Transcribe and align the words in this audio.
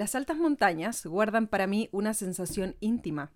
Las 0.00 0.14
altas 0.14 0.38
montañas 0.38 1.04
guardan 1.04 1.46
para 1.46 1.66
mí 1.66 1.90
una 1.92 2.14
sensación 2.14 2.74
íntima. 2.80 3.32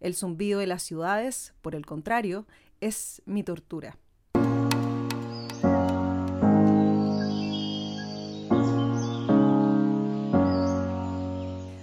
El 0.00 0.16
zumbido 0.16 0.58
de 0.58 0.66
las 0.66 0.82
ciudades, 0.82 1.54
por 1.62 1.76
el 1.76 1.86
contrario, 1.86 2.44
es 2.80 3.22
mi 3.24 3.44
tortura. 3.44 3.96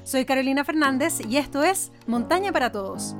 Soy 0.04 0.26
Carolina 0.26 0.66
Fernández 0.66 1.22
y 1.26 1.38
esto 1.38 1.64
es 1.64 1.94
Montaña 2.06 2.52
para 2.52 2.74
Todos. 2.74 3.16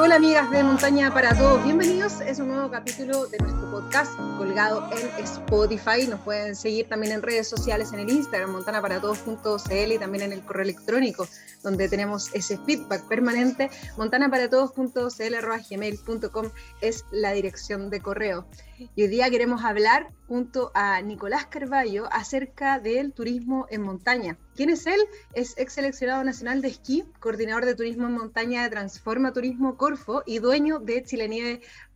Hola 0.00 0.16
amigas 0.16 0.48
de 0.50 0.62
Montaña 0.62 1.12
para 1.12 1.36
Todos, 1.36 1.64
bienvenidos. 1.64 2.20
Es 2.20 2.38
un 2.38 2.48
nuevo 2.48 2.70
capítulo 2.70 3.26
de 3.26 3.38
nuestro 3.38 3.68
podcast 3.68 4.12
colgado 4.36 4.88
en 4.92 5.24
Spotify. 5.24 6.06
Nos 6.08 6.20
pueden 6.20 6.54
seguir 6.54 6.88
también 6.88 7.14
en 7.14 7.22
redes 7.22 7.48
sociales, 7.48 7.92
en 7.92 8.00
el 8.00 8.10
Instagram, 8.10 8.52
montanaparaTodos.cl 8.52 9.92
y 9.92 9.98
también 9.98 10.24
en 10.24 10.32
el 10.32 10.42
correo 10.42 10.62
electrónico, 10.62 11.26
donde 11.62 11.88
tenemos 11.88 12.34
ese 12.34 12.58
feedback 12.58 13.08
permanente. 13.08 13.70
montanaparaTodos.cl.gmail.com 13.96 16.50
es 16.80 17.04
la 17.10 17.32
dirección 17.32 17.90
de 17.90 18.00
correo. 18.00 18.46
Y 18.94 19.02
hoy 19.02 19.08
día 19.08 19.28
queremos 19.30 19.64
hablar 19.64 20.12
junto 20.28 20.70
a 20.74 21.02
Nicolás 21.02 21.46
Carballo 21.46 22.06
acerca 22.12 22.78
del 22.78 23.12
turismo 23.12 23.66
en 23.70 23.82
montaña. 23.82 24.38
¿Quién 24.54 24.70
es 24.70 24.86
él? 24.86 25.00
Es 25.34 25.58
ex 25.58 25.72
seleccionado 25.72 26.22
nacional 26.22 26.62
de 26.62 26.68
esquí, 26.68 27.02
coordinador 27.18 27.64
de 27.64 27.74
turismo 27.74 28.06
en 28.06 28.12
montaña 28.12 28.62
de 28.62 28.70
Transforma 28.70 29.32
Turismo 29.32 29.76
Corfo 29.76 30.22
y 30.26 30.38
dueño 30.38 30.78
de 30.78 31.02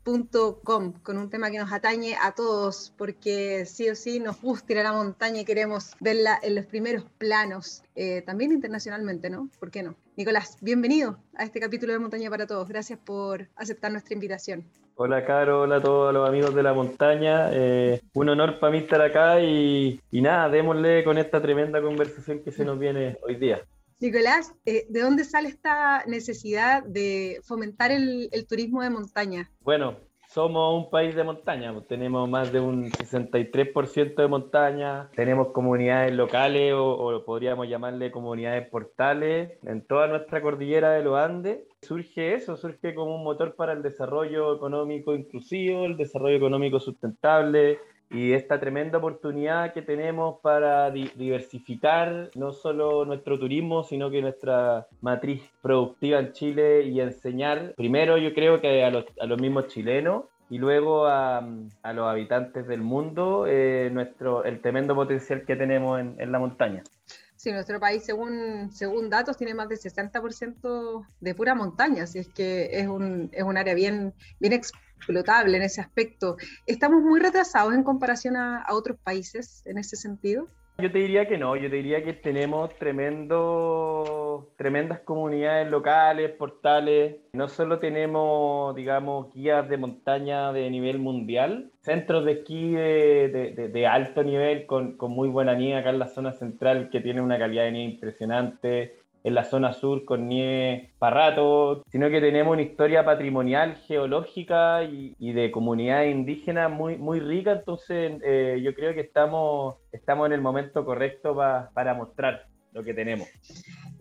chilenieve.com, 0.05 0.93
con 1.03 1.19
un 1.19 1.31
tema 1.31 1.51
que 1.51 1.59
nos 1.59 1.73
atañe 1.73 2.17
a 2.21 2.33
todos, 2.33 2.93
porque 2.97 3.65
sí 3.67 3.89
o 3.89 3.95
sí 3.95 4.21
nos 4.21 4.41
gusta 4.41 4.73
ir 4.73 4.79
a 4.81 4.83
la 4.83 4.93
montaña 4.93 5.41
y 5.41 5.45
queremos 5.45 5.95
verla 6.01 6.39
en 6.43 6.55
los 6.55 6.67
primeros 6.67 7.05
planos, 7.19 7.83
eh, 7.95 8.23
también 8.23 8.53
internacionalmente, 8.53 9.31
¿no? 9.31 9.49
¿Por 9.59 9.71
qué 9.71 9.83
no? 9.83 9.95
Nicolás, 10.17 10.59
bienvenido 10.61 11.19
a 11.35 11.45
este 11.45 11.61
capítulo 11.61 11.93
de 11.93 11.99
Montaña 11.99 12.31
para 12.31 12.47
Todos. 12.47 12.69
Gracias 12.69 12.99
por 12.99 13.49
aceptar 13.57 13.93
nuestra 13.93 14.15
invitación. 14.15 14.65
Hola 14.95 15.25
Caro, 15.25 15.63
hola 15.63 15.77
a 15.77 15.81
todos 15.81 16.13
los 16.13 16.29
amigos 16.29 16.55
de 16.55 16.63
la 16.63 16.75
montaña. 16.75 17.49
Eh, 17.53 18.03
un 18.13 18.29
honor 18.29 18.61
para 18.61 18.73
mí 18.73 18.79
estar 18.79 19.01
acá 19.01 19.41
y, 19.41 20.01
nada, 20.13 20.51
démosle 20.51 21.03
con 21.03 21.17
esta 21.17 21.41
tremenda 21.41 21.81
conversación 21.81 22.41
que 22.41 22.53
se 22.53 22.65
nos 22.65 22.79
viene 22.79 23.17
hoy 23.23 23.37
día. 23.37 23.63
Nicolás, 24.03 24.53
eh, 24.67 24.85
¿de 24.89 25.01
dónde 25.01 25.23
sale 25.23 25.49
esta 25.49 26.05
necesidad 26.07 26.83
de 26.83 27.41
fomentar 27.45 27.93
el, 27.93 28.29
turismo 28.49 28.83
de 28.83 28.91
montaña? 28.91 29.49
Bueno, 29.61 29.95
somos 30.27 30.75
un 30.75 30.91
país 30.91 31.15
de 31.15 31.23
montaña, 31.23 31.73
pues, 31.73 31.87
tenemos 31.87 32.29
más 32.29 32.51
de 32.51 32.59
un 32.59 32.91
63% 32.91 34.21
de 34.21 34.27
montaña, 34.27 35.09
tenemos 35.15 35.53
comunidades 35.53 36.13
locales 36.13 36.75
o, 36.77 37.23
podríamos 37.25 37.69
llamarle 37.69 38.11
comunidades 38.11 38.69
portales 38.71 39.53
en 39.65 39.87
toda 39.87 40.09
nuestra 40.09 40.43
cordillera 40.43 40.91
de 40.95 41.05
los 41.05 41.17
Andes. 41.17 41.61
Surge 41.83 42.35
eso, 42.35 42.57
surge 42.57 42.97
como 42.97 43.15
un 43.15 43.23
motor 43.23 43.55
para 43.55 43.73
el 43.73 43.85
desarrollo 43.85 44.57
económico 44.57 45.15
inclusivo, 45.15 45.85
el 45.85 45.97
desarrollo 45.97 46.39
económico 46.39 46.81
sustentable, 46.81 47.79
y 48.13 48.35
esta 48.35 48.61
tremenda 48.61 48.99
oportunidad 48.99 49.73
que 49.73 49.83
tenemos 49.83 50.39
para 50.41 50.91
diversificar 50.91 52.31
no 52.35 52.53
solo 52.53 53.05
nuestro 53.05 53.39
turismo, 53.39 53.85
sino 53.85 54.11
que 54.11 54.21
nuestra 54.21 54.87
matriz 55.01 55.43
productiva 55.63 56.19
en 56.19 56.33
Chile 56.33 56.83
y 56.83 57.01
enseñar, 57.01 57.75
primero 57.77 58.19
yo 58.19 58.35
creo 58.35 58.61
que 58.61 58.85
a 58.85 58.91
los, 58.91 59.07
a 59.19 59.27
los 59.27 59.41
mismos 59.41 59.69
chilenos 59.69 60.25
y 60.51 60.59
luego 60.59 61.07
a, 61.07 61.39
a 61.83 61.93
los 61.95 62.07
habitantes 62.07 62.67
del 62.67 62.83
mundo 62.83 63.47
eh, 63.47 63.89
nuestro, 63.91 64.45
el 64.45 64.61
tremendo 64.61 64.95
potencial 64.95 65.45
que 65.47 65.57
tenemos 65.57 65.99
en, 65.99 66.15
en 66.19 66.31
la 66.31 66.39
montaña. 66.39 66.83
Sí, 67.43 67.51
nuestro 67.51 67.81
país, 67.81 68.05
según, 68.05 68.71
según 68.71 69.11
datos, 69.11 69.37
tiene 69.37 69.53
más 69.53 69.69
del 69.69 69.77
60% 69.77 71.07
de 71.19 71.35
pura 71.35 71.57
montaña, 71.57 72.05
así 72.05 72.21
es 72.21 72.29
que 72.29 72.69
es 72.71 72.87
un, 72.87 73.31
es 73.33 73.43
un 73.43 73.57
área 73.57 73.75
bien, 73.75 74.15
bien 74.39 74.53
explotable 75.03 75.57
en 75.57 75.65
ese 75.65 75.81
aspecto. 75.81 76.37
¿Estamos 76.67 77.03
muy 77.03 77.19
retrasados 77.21 77.75
en 77.75 77.83
comparación 77.83 78.37
a, 78.37 78.65
otros 78.71 78.97
países 79.03 79.63
en 79.67 79.79
ese 79.79 79.97
sentido? 79.97 80.47
Yo 80.79 80.91
te 80.91 80.99
diría 81.01 81.29
que 81.29 81.37
no, 81.37 81.55
yo 81.55 81.69
te 81.69 81.77
diría 81.77 82.03
que 82.03 82.15
tenemos 82.15 82.75
tremendo, 82.77 84.49
tremendas 84.57 85.01
comunidades 85.01 85.71
locales, 85.71 86.31
portales. 86.31 87.17
No 87.35 87.49
solo 87.49 87.79
tenemos, 87.79 88.75
digamos, 88.75 89.33
guías 89.35 89.69
de 89.69 89.77
montaña 89.77 90.51
de 90.53 90.71
nivel 90.71 90.99
mundial, 90.99 91.71
centros 91.83 92.25
de 92.25 92.33
esquí 92.33 92.73
de, 92.73 93.87
alto 93.87 94.25
nivel 94.25 94.65
con, 94.65 94.97
con, 94.97 95.13
muy 95.13 95.29
buena 95.29 95.55
nieve 95.55 95.79
acá 95.79 95.91
en 95.91 95.99
la 95.99 96.09
zona 96.09 96.33
central 96.33 96.89
que 96.91 97.01
tiene 97.01 97.21
una 97.21 97.39
calidad 97.39 97.65
de 97.65 97.73
nieve 97.73 97.93
impresionante 97.93 99.02
en 99.25 99.35
la 99.35 99.45
zona 99.45 99.73
sur 99.73 100.05
con 100.05 100.29
nieve 100.29 100.93
para 100.99 101.31
rato, 101.31 101.85
sino 101.91 102.11
que 102.11 102.21
tenemos 102.21 102.53
una 102.53 102.63
historia 102.63 103.05
patrimonial, 103.05 103.77
geológica 103.87 104.83
y, 104.85 105.33
de 105.33 105.51
comunidades 105.51 106.13
indígenas 106.13 106.71
muy, 106.71 106.97
muy 106.99 107.21
rica, 107.21 107.53
entonces 107.53 108.21
eh, 108.25 108.61
yo 108.63 108.75
creo 108.75 108.93
que 108.93 109.01
estamos, 109.01 109.77
estamos 109.93 110.27
en 110.27 110.33
el 110.33 110.41
momento 110.41 110.85
correcto 110.85 111.35
para 111.35 111.95
mostrar 111.95 112.47
lo 112.73 112.83
que 112.83 112.95
tenemos. 112.95 113.29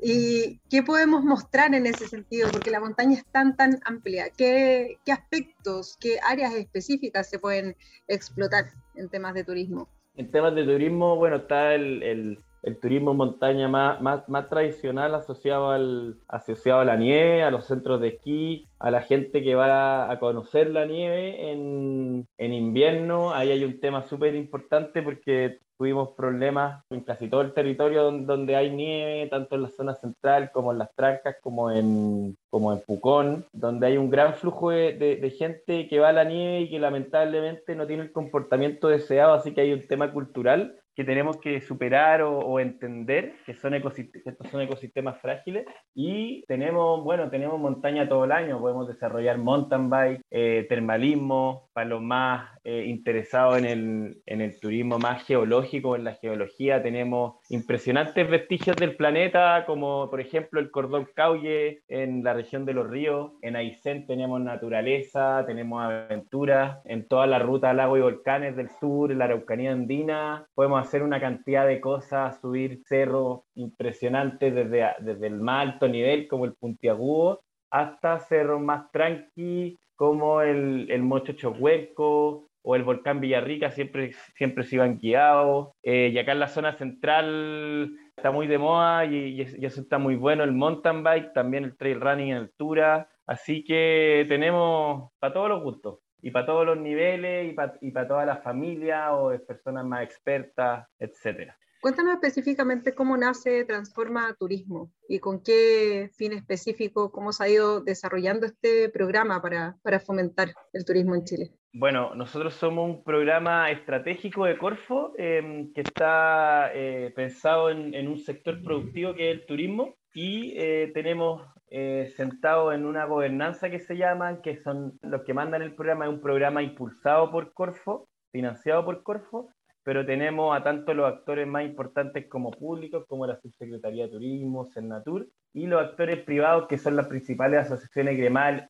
¿Y 0.02 0.60
qué 0.70 0.82
podemos 0.82 1.24
mostrar 1.24 1.74
en 1.76 1.86
ese 1.86 2.08
sentido? 2.08 2.50
Porque 2.52 2.72
la 2.72 2.80
montaña 2.80 3.18
es 3.18 3.26
tan, 3.26 3.56
tan 3.56 3.80
amplia. 3.86 4.30
¿Qué, 4.36 4.98
qué 5.06 5.12
aspectos, 5.12 5.98
qué 6.00 6.20
áreas 6.28 6.54
específicas 6.56 7.30
se 7.30 7.40
pueden 7.40 7.76
explotar 8.08 8.66
en 8.96 9.10
temas 9.10 9.34
de 9.34 9.44
turismo? 9.44 9.90
En 10.16 10.32
temas 10.32 10.56
de 10.56 10.64
turismo, 10.64 11.16
bueno, 11.16 11.38
está 11.38 11.76
el 11.76 12.04
el 12.04 12.40
turismo 12.80 13.12
en 13.12 13.18
montaña 13.18 13.68
más, 13.68 14.02
más, 14.02 14.50
tradicional 14.50 15.16
asociado, 15.16 15.72
al, 15.72 16.18
asociado 16.28 16.82
a 16.82 16.86
la 16.86 16.96
nieve, 16.96 17.44
a 17.44 17.52
los 17.52 17.66
centros 17.66 18.00
de 18.02 18.10
esquí, 18.10 18.68
a 18.80 18.92
la 18.92 19.02
gente 19.02 19.44
que 19.44 19.56
va 19.56 20.12
a 20.12 20.20
conocer 20.20 20.70
la 20.70 20.86
nieve 20.86 21.52
en, 21.52 22.28
en 22.38 22.54
invierno. 22.54 23.34
Ahí 23.34 23.52
hay 23.52 23.64
un 23.64 23.80
tema 23.80 24.04
súper 24.04 24.36
importante 24.36 25.02
porque 25.02 25.60
tuvimos 25.82 26.12
problemas 26.12 26.84
en 26.92 27.02
casi 27.02 27.28
todo 27.28 27.42
el 27.42 27.54
territorio 27.54 28.12
donde, 28.12 28.56
hay 28.56 28.70
nieve, 28.70 29.28
tanto 29.30 29.56
en 29.56 29.64
la 29.64 29.70
zona 29.70 29.96
central 29.96 30.52
como 30.54 30.72
en 30.72 30.78
las 30.78 30.94
trancas, 30.94 31.38
como 31.42 31.72
en, 31.72 32.38
como 32.52 32.72
en 32.72 32.82
Pucón, 32.82 33.46
donde 33.52 33.88
hay 33.88 33.98
un 33.98 34.12
gran 34.12 34.36
flujo 34.36 34.70
de, 34.70 35.36
gente 35.40 35.88
que 35.88 36.00
va 36.00 36.10
a 36.10 36.14
la 36.14 36.24
nieve 36.24 36.62
y 36.62 36.70
que 36.70 36.78
lamentablemente 36.78 37.76
no 37.76 37.88
tiene 37.88 38.04
el 38.04 38.12
comportamiento 38.12 38.90
deseado, 38.90 39.34
así 39.34 39.56
que 39.56 39.62
hay 39.62 39.74
un 39.74 39.88
tema 39.88 40.14
cultural 40.14 40.80
que 40.96 41.04
tenemos 41.04 41.38
que 41.38 41.62
superar 41.62 42.22
o, 42.22 42.60
entender 42.60 43.36
que 43.46 43.54
son 43.54 43.74
ecosistemas, 43.74 44.28
estos 44.28 44.48
son 44.50 44.62
ecosistemas 44.62 45.20
frágiles 45.22 45.66
y 45.96 46.44
tenemos, 46.48 47.04
bueno, 47.04 47.30
tenemos 47.30 47.60
montaña 47.60 48.08
todo 48.08 48.26
el 48.26 48.32
año, 48.32 48.60
podemos 48.60 48.88
desarrollar 48.88 49.38
mountain 49.38 49.90
bike, 49.90 50.22
eh, 50.30 50.66
termalismo, 50.68 51.70
para 51.74 51.88
los 51.88 52.02
más 52.02 52.50
eh, 52.64 52.86
interesados 52.88 53.58
en 53.58 53.66
el, 53.66 54.22
en 54.26 54.42
el 54.42 54.60
turismo 54.60 55.00
más 55.00 55.26
geológico, 55.26 55.96
en 55.96 56.04
la 56.04 56.14
geología, 56.16 56.82
tenemos 56.84 57.36
impresionantes 57.50 58.30
vestigios 58.30 58.76
del 58.76 58.96
planeta, 58.96 59.66
como 59.66 60.10
por 60.10 60.22
ejemplo 60.22 60.60
el 60.60 60.72
cordón 60.72 61.08
Cauye 61.16 61.84
en 61.88 62.24
la 62.24 62.34
región 62.34 62.66
de 62.66 62.74
los 62.74 62.90
ríos, 62.90 63.34
en 63.42 63.56
Aysén 63.56 64.06
tenemos 64.06 64.42
naturaleza, 64.42 65.44
tenemos 65.46 65.84
aventuras, 65.84 66.80
en 66.86 67.08
toda 67.08 67.28
la 67.28 67.40
ruta 67.40 67.74
lagos 67.74 68.00
y 68.00 68.02
volcanes 68.02 68.56
del 68.56 68.70
sur, 68.80 69.12
en 69.12 69.20
la 69.20 69.26
Araucanía 69.26 69.72
andina, 69.72 70.48
podemos 70.54 70.82
hacer 70.82 71.04
una 71.04 71.20
cantidad 71.20 71.66
de 71.66 71.80
cosas, 71.80 72.40
subir 72.42 72.82
cerros 72.88 73.42
impresionantes 73.56 74.54
desde, 74.54 74.88
desde 75.00 75.28
el 75.28 75.40
más 75.40 75.68
alto 75.68 75.88
nivel 75.88 76.28
como 76.28 76.46
el 76.46 76.54
Puntiagudo 76.54 77.42
hasta 77.72 78.20
cerros 78.20 78.62
más 78.62 78.92
tranqui 78.92 79.80
como 80.02 80.42
el, 80.42 80.88
el 80.90 81.04
Mocho 81.04 81.34
Chocueco 81.34 82.50
o 82.64 82.76
el 82.76 82.82
volcán 82.82 83.20
Villarrica 83.20 83.70
siempre, 83.70 84.14
siempre 84.34 84.64
se 84.64 84.78
iban 84.78 84.98
guiados. 84.98 85.76
Eh, 85.84 86.10
y 86.12 86.18
acá 86.18 86.32
en 86.32 86.40
la 86.40 86.48
zona 86.48 86.74
central 86.74 87.96
está 88.18 88.32
muy 88.32 88.48
de 88.48 88.58
moda 88.58 89.06
y, 89.06 89.40
eso 89.42 89.80
está 89.80 90.00
muy 90.00 90.16
bueno, 90.16 90.44
el 90.44 90.54
mountain 90.54 91.04
bike, 91.04 91.34
también 91.34 91.66
el 91.66 91.78
trail 91.78 92.02
running 92.02 92.30
en 92.30 92.38
altura. 92.38 93.12
Así 93.28 93.64
que 93.64 94.26
tenemos 94.28 95.12
para 95.20 95.34
todos 95.34 95.50
los 95.50 95.62
gustos 95.62 96.00
y 96.20 96.32
para 96.32 96.48
todos 96.48 96.66
los 96.66 96.80
niveles 96.80 97.52
y 97.52 97.54
para, 97.54 97.76
y 97.80 97.92
para 97.92 98.08
toda 98.08 98.26
la 98.26 98.38
familia 98.38 99.14
o 99.14 99.38
personas 99.46 99.86
más 99.86 100.02
expertas, 100.02 100.88
etcétera. 100.98 101.56
Cuéntanos 101.82 102.14
específicamente 102.14 102.94
cómo 102.94 103.18
nace 103.18 103.66
Transforma 103.66 104.36
Turismo 104.38 104.92
y 105.10 105.18
con 105.18 105.42
qué 105.42 106.12
fin 106.14 106.32
específico, 106.32 107.12
cómo 107.12 107.34
se 107.34 107.44
ha 107.44 107.50
ido 107.50 107.82
desarrollando 107.82 108.46
este 108.46 108.88
programa 108.90 109.42
para, 109.42 109.76
para 109.82 110.00
fomentar 110.00 110.54
el 110.74 110.86
turismo 110.86 111.16
en 111.16 111.24
Chile. 111.24 111.52
Bueno, 111.74 112.14
nosotros 112.14 112.54
somos 112.54 112.88
un 112.88 113.04
programa 113.04 113.72
estratégico 113.72 114.46
de 114.46 114.60
Corfo 114.60 115.14
em, 115.18 115.74
que 115.74 115.82
está 115.82 116.70
eh, 116.72 117.12
pensado 117.16 117.72
en, 117.72 117.96
en, 117.96 118.08
un 118.08 118.20
sector 118.20 118.62
productivo 118.62 119.16
que 119.16 119.32
es 119.32 119.40
el 119.40 119.46
turismo 119.48 119.96
y 120.14 120.54
eh, 120.58 120.92
tenemos 120.94 121.42
eh, 121.72 122.14
sentado 122.16 122.74
en 122.74 122.86
una 122.86 123.06
gobernanza 123.06 123.72
que 123.72 123.80
se 123.80 123.98
llama, 123.98 124.42
que 124.44 124.58
son 124.58 125.00
los 125.02 125.24
que 125.24 125.34
mandan 125.34 125.64
el 125.64 125.74
programa, 125.74 126.06
es 126.06 126.12
un 126.12 126.22
programa 126.22 126.62
impulsado 126.62 127.32
por 127.32 127.54
Corfo, 127.54 128.08
financiado 128.32 128.86
por 128.86 129.02
Corfo, 129.02 129.50
pero 129.84 130.06
tenemos 130.06 130.56
a 130.56 130.64
tanto 130.64 130.94
los 130.94 131.12
actores 131.12 131.48
más 131.48 131.66
importantes 131.66 132.28
como 132.28 132.52
públicos, 132.52 133.06
como 133.08 133.26
la 133.26 133.40
Subsecretaría 133.40 134.06
de 134.06 134.12
Turismo, 134.12 134.66
Senatur, 134.66 135.28
y 135.54 135.66
los 135.66 135.82
actores 135.82 136.20
privados, 136.24 136.68
que 136.68 136.78
son 136.78 136.96
las 136.96 137.08
principales 137.08 137.62
asociaciones 137.62 138.18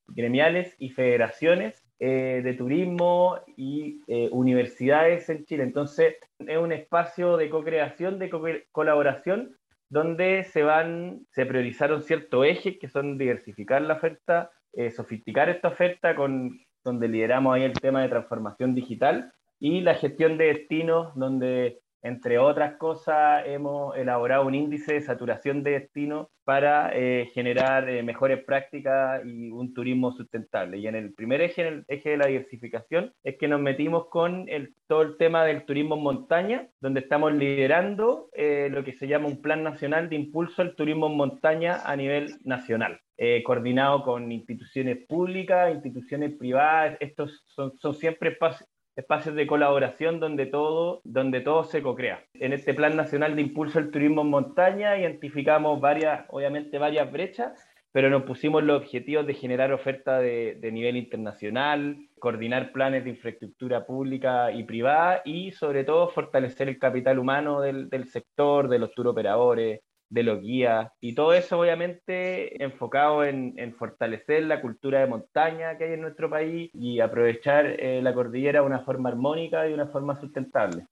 gremiales 0.07 0.75
y 0.79 0.89
federaciones 0.89 1.83
eh, 1.99 2.41
de 2.43 2.53
turismo 2.53 3.37
y 3.55 4.01
eh, 4.07 4.29
universidades 4.31 5.29
en 5.29 5.45
Chile. 5.45 5.63
Entonces, 5.63 6.15
es 6.39 6.57
un 6.57 6.71
espacio 6.71 7.37
de 7.37 7.49
co-creación, 7.49 8.17
de 8.17 8.65
colaboración, 8.71 9.55
donde 9.89 10.43
se 10.45 10.63
van, 10.63 11.27
se 11.31 11.45
priorizaron 11.45 12.01
ciertos 12.01 12.45
ejes 12.45 12.79
que 12.79 12.89
son 12.89 13.17
diversificar 13.17 13.81
la 13.81 13.95
oferta, 13.95 14.49
eh, 14.73 14.89
sofisticar 14.89 15.49
esta 15.49 15.67
oferta, 15.67 16.15
con, 16.15 16.57
donde 16.83 17.07
lideramos 17.07 17.53
ahí 17.53 17.63
el 17.63 17.73
tema 17.73 18.01
de 18.01 18.09
transformación 18.09 18.73
digital 18.73 19.31
y 19.61 19.79
la 19.79 19.95
gestión 19.95 20.37
de 20.37 20.47
destinos, 20.47 21.15
donde 21.15 21.79
entre 22.03 22.39
otras 22.39 22.77
cosas, 22.77 23.43
hemos 23.45 23.95
elaborado 23.95 24.47
un 24.47 24.55
índice 24.55 24.95
de 24.95 25.01
saturación 25.01 25.61
de 25.61 25.71
destino 25.71 26.31
para 26.43 26.91
eh, 26.95 27.29
generar 27.33 27.87
eh, 27.87 28.01
mejores 28.01 28.43
prácticas 28.43 29.23
y 29.23 29.51
un 29.51 29.71
turismo 29.73 30.11
sustentable. 30.11 30.79
Y 30.79 30.87
en 30.87 30.95
el 30.95 31.13
primer 31.13 31.41
eje, 31.41 31.61
en 31.61 31.73
el 31.73 31.85
eje 31.87 32.09
de 32.09 32.17
la 32.17 32.25
diversificación, 32.25 33.13
es 33.23 33.37
que 33.37 33.47
nos 33.47 33.61
metimos 33.61 34.07
con 34.07 34.49
el, 34.49 34.73
todo 34.87 35.03
el 35.03 35.17
tema 35.17 35.45
del 35.45 35.63
turismo 35.65 35.95
en 35.95 36.01
montaña, 36.03 36.67
donde 36.79 37.01
estamos 37.01 37.33
liderando 37.33 38.29
eh, 38.33 38.69
lo 38.71 38.83
que 38.83 38.93
se 38.93 39.07
llama 39.07 39.27
un 39.27 39.41
plan 39.41 39.61
nacional 39.63 40.09
de 40.09 40.15
impulso 40.15 40.63
al 40.63 40.75
turismo 40.75 41.05
en 41.05 41.17
montaña 41.17 41.81
a 41.85 41.95
nivel 41.95 42.39
nacional. 42.43 42.99
coordinado 43.45 44.01
con 44.01 44.31
instituciones 44.31 45.05
públicas, 45.07 45.71
instituciones 45.71 46.33
privadas, 46.39 46.97
estos 46.99 47.43
son, 47.45 47.77
son 47.77 47.93
siempre 47.93 48.31
espacios, 48.95 49.35
de 49.35 49.47
colaboración 49.47 50.19
donde 50.19 50.45
todo, 50.45 51.01
donde 51.03 51.41
todo 51.41 51.63
se 51.63 51.81
co-crea. 51.81 52.23
En 52.33 52.53
este 52.53 52.73
Plan 52.73 52.95
Nacional 52.95 53.35
de 53.35 53.41
Impulso 53.41 53.79
al 53.79 53.91
Turismo 53.91 54.21
en 54.21 54.29
Montaña 54.29 54.97
identificamos 54.97 55.79
varias, 55.79 56.25
obviamente 56.29 56.77
varias 56.77 57.11
brechas, 57.11 57.67
pero 57.91 58.09
nos 58.09 58.23
pusimos 58.23 58.63
los 58.63 58.81
objetivos 58.81 59.27
de 59.27 59.33
generar 59.33 59.73
oferta 59.73 60.19
de, 60.19 60.57
de 60.59 60.71
nivel 60.71 60.95
internacional, 60.95 61.97
coordinar 62.19 62.71
planes 62.71 63.03
de 63.03 63.09
infraestructura 63.09 63.85
pública 63.85 64.51
y 64.51 64.63
privada 64.63 65.21
y 65.25 65.51
sobre 65.51 65.83
todo 65.83 66.09
fortalecer 66.09 66.69
el 66.69 66.79
capital 66.79 67.19
humano 67.19 67.59
del, 67.59 67.89
del 67.89 68.07
sector, 68.07 68.69
de 68.69 68.79
los 68.79 68.94
turoperadores, 68.94 69.81
de 70.11 70.23
los 70.23 70.41
guías 70.41 70.91
y 70.99 71.15
todo 71.15 71.33
eso 71.33 71.57
obviamente 71.57 72.61
enfocado 72.61 73.23
en, 73.23 73.73
fortalecer 73.75 74.43
la 74.43 74.61
cultura 74.61 74.99
de 74.99 75.07
montaña 75.07 75.77
que 75.77 75.85
hay 75.85 75.93
en 75.93 76.01
nuestro 76.01 76.29
país 76.29 76.69
y 76.73 76.99
aprovechar 76.99 77.65
eh, 77.65 78.01
la 78.03 78.13
cordillera 78.13 78.59
de 78.59 78.65
una 78.65 78.83
forma 78.83 79.09
armónica 79.09 79.65
y 79.65 79.69
de 79.69 79.73
una 79.73 79.87
forma 79.87 80.19
sustentable. 80.19 80.85